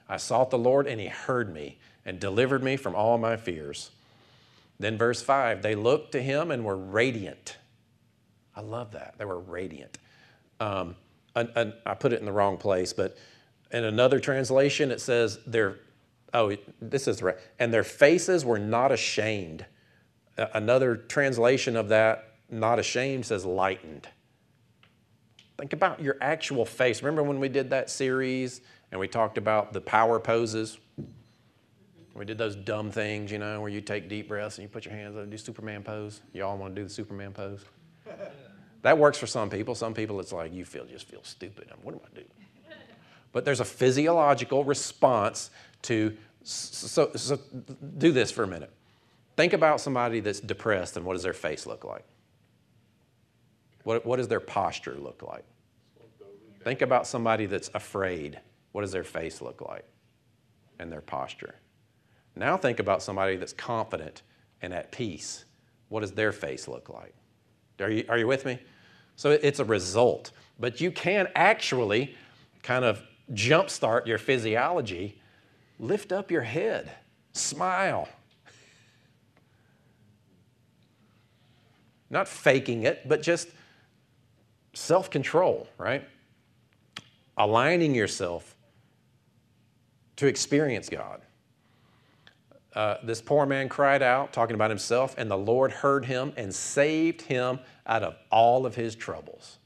[0.09, 1.76] I sought the Lord and he heard me
[2.07, 3.90] and delivered me from all my fears.
[4.80, 7.59] Then, verse 5 they looked to him and were radiant
[8.57, 9.14] I love that.
[9.18, 9.98] They were radiant.
[10.61, 10.96] Um,
[11.34, 13.16] and, and I put it in the wrong place, but
[13.72, 15.78] in another translation, it says their,
[16.32, 19.66] oh, this is right, and their faces were not ashamed.
[20.36, 24.09] Another translation of that, not ashamed, says lightened.
[25.59, 27.02] Think about your actual face.
[27.02, 30.78] Remember when we did that series and we talked about the power poses?
[32.14, 34.84] We did those dumb things, you know, where you take deep breaths and you put
[34.84, 36.20] your hands up and do Superman pose.
[36.32, 37.64] You all want to do the Superman pose?
[38.85, 39.74] That works for some people.
[39.74, 41.68] Some people, it's like you feel just feel stupid.
[41.72, 42.24] I mean, what do I do?
[43.32, 45.51] But there's a physiological response
[45.82, 46.16] to.
[46.45, 47.37] So, so
[47.99, 48.70] do this for a minute.
[49.37, 52.05] Think about somebody that's depressed and what does their face look like?
[53.82, 55.45] What, what does their posture look like?
[56.62, 58.39] Think about somebody that's afraid.
[58.72, 59.85] What does their face look like?
[60.78, 61.55] And their posture.
[62.37, 64.22] Now think about somebody that's confident
[64.62, 65.45] and at peace.
[65.89, 67.14] What does their face look like?
[67.80, 68.61] Are you, are you with me?
[69.16, 70.32] So it's a result.
[70.58, 72.14] But you can actually
[72.62, 73.02] kind of
[73.32, 75.20] jumpstart your physiology,
[75.78, 76.90] lift up your head,
[77.32, 78.08] smile.
[82.10, 83.48] Not faking it, but just
[84.72, 86.06] self control, right?
[87.36, 88.54] Aligning yourself
[90.16, 91.20] to experience God.
[92.75, 96.53] Uh, this poor man cried out, talking about himself, and the Lord heard him and
[96.53, 99.59] saved him out of all of his troubles.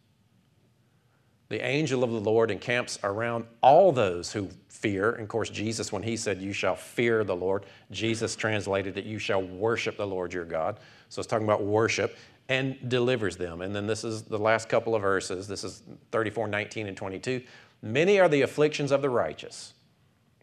[1.49, 5.13] The angel of the Lord encamps around all those who fear.
[5.13, 9.07] And of course, Jesus, when he said, You shall fear the Lord, Jesus translated it,
[9.07, 10.79] You shall worship the Lord your God.
[11.09, 12.17] So it's talking about worship
[12.51, 13.63] and delivers them.
[13.63, 15.49] And then this is the last couple of verses.
[15.49, 15.83] This is
[16.13, 17.43] 34, 19, and 22.
[17.81, 19.73] Many are the afflictions of the righteous.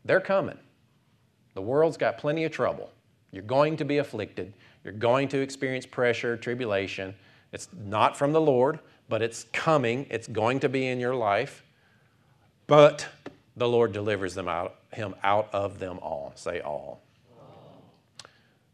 [0.04, 0.58] They're coming.
[1.56, 2.92] The world's got plenty of trouble.
[3.32, 4.54] You're going to be afflicted.
[4.84, 7.16] You're going to experience pressure, tribulation.
[7.52, 8.80] It's not from the Lord,
[9.10, 10.06] but it's coming.
[10.10, 11.64] It's going to be in your life.
[12.68, 13.08] But
[13.56, 16.34] the Lord delivers them out, him out of them all.
[16.36, 17.02] Say all.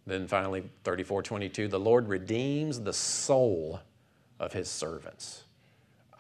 [0.07, 3.79] Then finally, 34 22, the Lord redeems the soul
[4.39, 5.43] of his servants.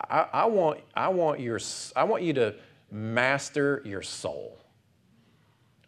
[0.09, 1.59] I, I, want, I, want your,
[1.95, 2.55] I want you to
[2.91, 4.60] master your soul.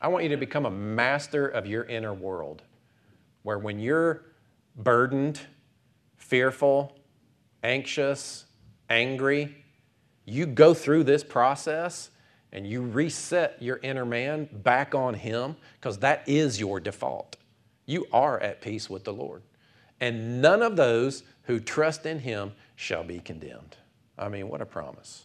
[0.03, 2.61] I want you to become a master of your inner world,
[3.43, 4.25] where when you're
[4.75, 5.39] burdened,
[6.17, 6.99] fearful,
[7.63, 8.43] anxious,
[8.89, 9.55] angry,
[10.25, 12.09] you go through this process
[12.51, 17.37] and you reset your inner man back on Him because that is your default.
[17.85, 19.41] You are at peace with the Lord.
[20.01, 23.77] And none of those who trust in Him shall be condemned.
[24.17, 25.23] I mean, what a promise.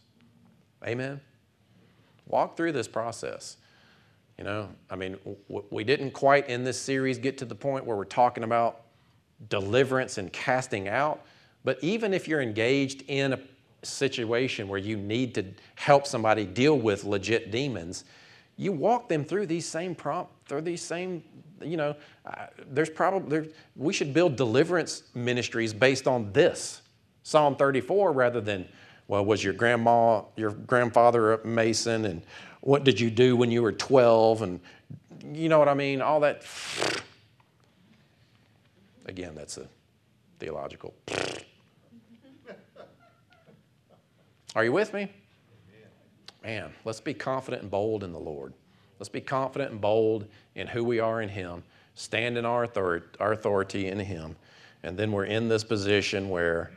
[0.87, 1.21] Amen.
[2.27, 3.57] Walk through this process.
[4.39, 5.17] You know, I mean,
[5.49, 8.83] we didn't quite in this series get to the point where we're talking about
[9.49, 11.23] deliverance and casting out,
[11.65, 13.41] but even if you're engaged in a
[13.83, 18.05] situation where you need to help somebody deal with legit demons,
[18.57, 21.23] you walk them through these same prompt, through these same,
[21.61, 26.83] you know, uh, there's probably, there, we should build deliverance ministries based on this,
[27.25, 28.69] Psalm 34, rather than,
[29.09, 32.23] well, was your grandma, your grandfather a Mason, and
[32.61, 34.61] what did you do when you were 12, and
[35.33, 36.03] you know what I mean?
[36.03, 36.43] All that.
[39.07, 39.67] Again, that's a
[40.39, 40.95] theological.
[44.55, 45.13] Are you with me?
[46.43, 48.55] Man, let's be confident and bold in the Lord.
[48.99, 51.63] Let's be confident and bold in who we are in Him,
[51.95, 54.37] stand in our authority, in Him,
[54.83, 56.71] and then we're in this position where,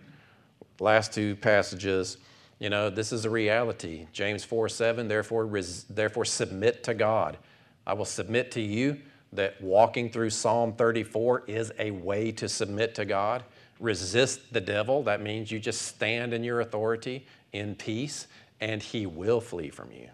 [0.79, 2.17] last two passages,
[2.61, 4.05] you know, this is a reality.
[4.13, 7.39] James 4 7, therefore, res, therefore submit to God.
[7.87, 8.99] I will submit to you
[9.33, 13.43] that walking through Psalm 34 is a way to submit to God.
[13.79, 15.01] Resist the devil.
[15.01, 18.27] That means you just stand in your authority in peace,
[18.59, 20.09] and he will flee from you.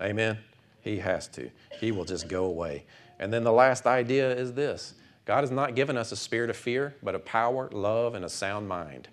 [0.00, 0.38] Amen?
[0.82, 1.50] He has to.
[1.80, 2.84] He will just go away.
[3.18, 4.94] And then the last idea is this
[5.24, 8.28] God has not given us a spirit of fear, but a power, love, and a
[8.28, 9.08] sound mind.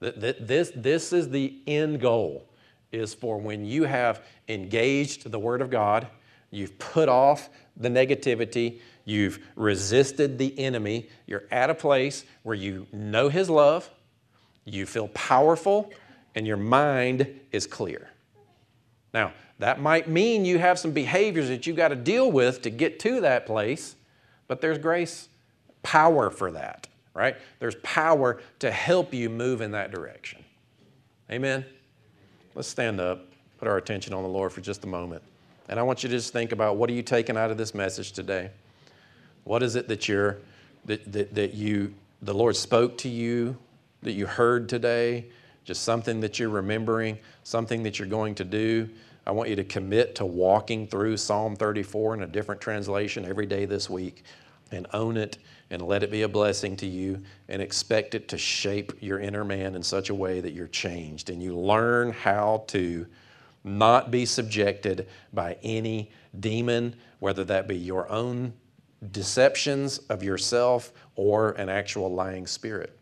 [0.00, 2.48] This, this is the end goal,
[2.92, 6.06] is for when you have engaged the Word of God,
[6.50, 12.86] you've put off the negativity, you've resisted the enemy, you're at a place where you
[12.92, 13.90] know His love,
[14.64, 15.92] you feel powerful,
[16.34, 18.10] and your mind is clear.
[19.12, 22.70] Now, that might mean you have some behaviors that you've got to deal with to
[22.70, 23.96] get to that place,
[24.46, 25.28] but there's grace,
[25.82, 26.87] power for that,
[27.18, 27.36] right?
[27.58, 30.44] There's power to help you move in that direction.
[31.30, 31.64] Amen?
[32.54, 33.26] Let's stand up,
[33.58, 35.22] put our attention on the Lord for just a moment.
[35.68, 37.74] And I want you to just think about what are you taking out of this
[37.74, 38.50] message today?
[39.44, 40.38] What is it that you're
[40.86, 41.92] that, that, that you
[42.22, 43.56] the Lord spoke to you,
[44.02, 45.26] that you heard today?
[45.68, 48.88] just something that you're remembering, something that you're going to do.
[49.26, 53.44] I want you to commit to walking through Psalm 34 in a different translation every
[53.44, 54.24] day this week
[54.72, 55.36] and own it
[55.70, 59.44] and let it be a blessing to you and expect it to shape your inner
[59.44, 63.06] man in such a way that you're changed and you learn how to
[63.64, 66.10] not be subjected by any
[66.40, 68.52] demon, whether that be your own
[69.12, 72.98] deceptions of yourself or an actual lying spirit.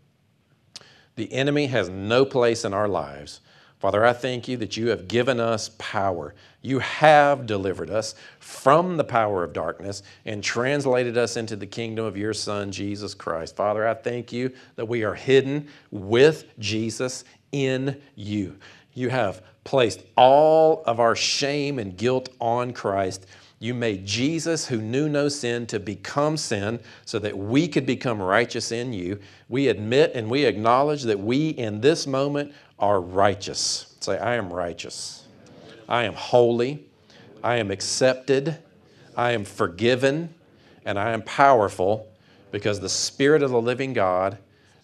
[1.15, 3.41] The enemy has no place in our lives.
[3.79, 6.35] Father, I thank you that you have given us power.
[6.63, 12.05] You have delivered us from the power of darkness and translated us into the kingdom
[12.05, 13.55] of your Son, Jesus Christ.
[13.55, 18.57] Father, I thank you that we are hidden with Jesus in you.
[18.95, 23.27] You have placed all of our shame and guilt on Christ
[23.59, 28.21] you made Jesus, who knew no sin, to become sin so that we could become
[28.21, 29.19] righteous in you.
[29.49, 33.95] We admit and we acknowledge that we in this moment are righteous.
[34.01, 35.25] Say, I am righteous.
[35.89, 36.87] I am holy.
[37.43, 38.59] I am accepted.
[39.17, 40.35] I am forgiven.
[40.85, 42.09] And I am powerful
[42.53, 44.39] because the Spirit of the living God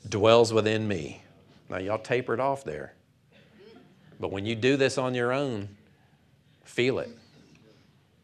[0.09, 1.22] dwells within me.
[1.68, 2.95] Now, y'all tapered off there.
[4.20, 5.68] But when you do this on your own,
[6.64, 7.11] feel it.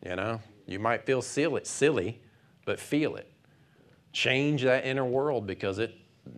[0.05, 2.21] You know, you might feel silly, silly,
[2.64, 3.31] but feel it.
[4.12, 5.95] Change that inner world because it,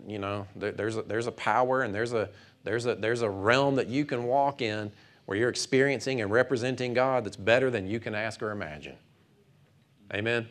[0.07, 2.31] you know, there, there's a, there's a power and there's a
[2.65, 4.93] there's a there's a realm that you can walk in
[5.27, 8.97] where you're experiencing and representing God that's better than you can ask or imagine.
[10.13, 10.49] Amen.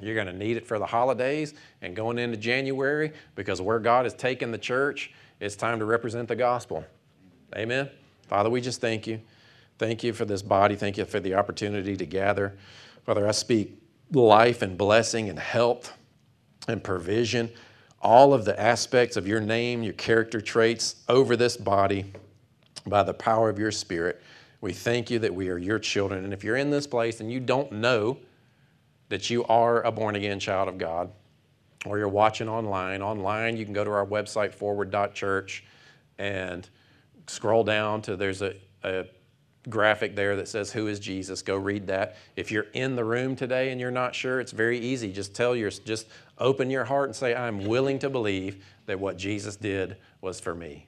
[0.00, 4.04] You're going to need it for the holidays and going into January because where God
[4.04, 6.84] has taken the church, it's time to represent the gospel.
[7.56, 7.90] Amen.
[8.28, 9.20] Father, we just thank you.
[9.78, 10.76] Thank you for this body.
[10.76, 12.56] Thank you for the opportunity to gather.
[13.04, 13.80] Father, I speak
[14.12, 15.96] life and blessing and health
[16.66, 17.50] and provision,
[18.00, 22.12] all of the aspects of your name, your character traits over this body
[22.86, 24.22] by the power of your Spirit.
[24.60, 26.24] We thank you that we are your children.
[26.24, 28.18] And if you're in this place and you don't know
[29.08, 31.10] that you are a born again child of God,
[31.86, 35.64] or you're watching online, online you can go to our website forward.church
[36.18, 36.68] and
[37.26, 39.06] scroll down to there's a, a
[39.68, 41.42] graphic there that says, Who is Jesus?
[41.42, 42.16] Go read that.
[42.36, 45.12] If you're in the room today and you're not sure, it's very easy.
[45.12, 46.06] Just tell your, just
[46.38, 50.54] open your heart and say, I'm willing to believe that what Jesus did was for
[50.54, 50.87] me.